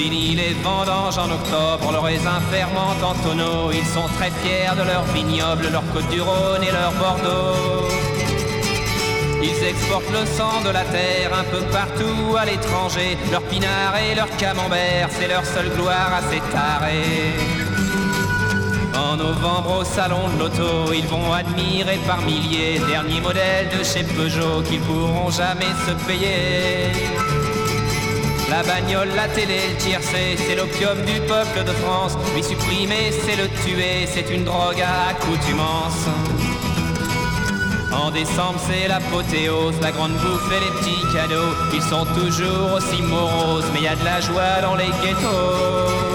[0.00, 3.70] Fini les vendanges en octobre, le raisin ferment en tonneaux.
[3.70, 7.86] Ils sont très fiers de leur vignoble, leur côte du Rhône et leur Bordeaux.
[9.42, 13.18] Ils exportent le sang de la terre un peu partout à l'étranger.
[13.30, 17.34] Leur pinard et leur camembert, c'est leur seule gloire à s'étarer.
[18.96, 24.04] En novembre au salon de l'auto, ils vont admirer par milliers dernier modèle de chez
[24.04, 27.29] Peugeot qu'ils pourront jamais se payer.
[28.50, 32.18] La bagnole, la télé, le tiercé, c'est l'opium du peuple de France.
[32.34, 36.06] Lui supprimer, c'est le tuer, c'est une drogue à accoutumance.
[37.92, 41.54] En décembre, c'est l'apothéose, la grande bouffe et les petits cadeaux.
[41.72, 46.10] Ils sont toujours aussi moroses, mais y a de la joie dans les ghettos.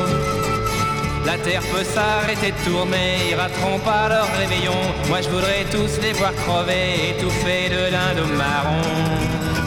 [1.25, 4.79] La terre peut s'arrêter de tourner, ils rateront pas leur réveillon.
[5.07, 9.64] Moi je voudrais tous les voir crever, étouffés de dinde marron.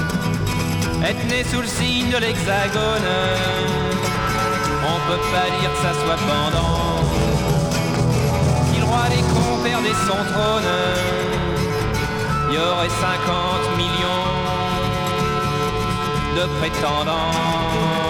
[1.04, 3.08] Être né sous le signe de l'hexagone,
[4.82, 7.02] on peut pas dire que ça soit pendant.
[8.76, 10.72] Le roi des cons perdait son trône,
[12.50, 14.48] il y aurait 50 millions
[16.36, 18.07] de prétendants.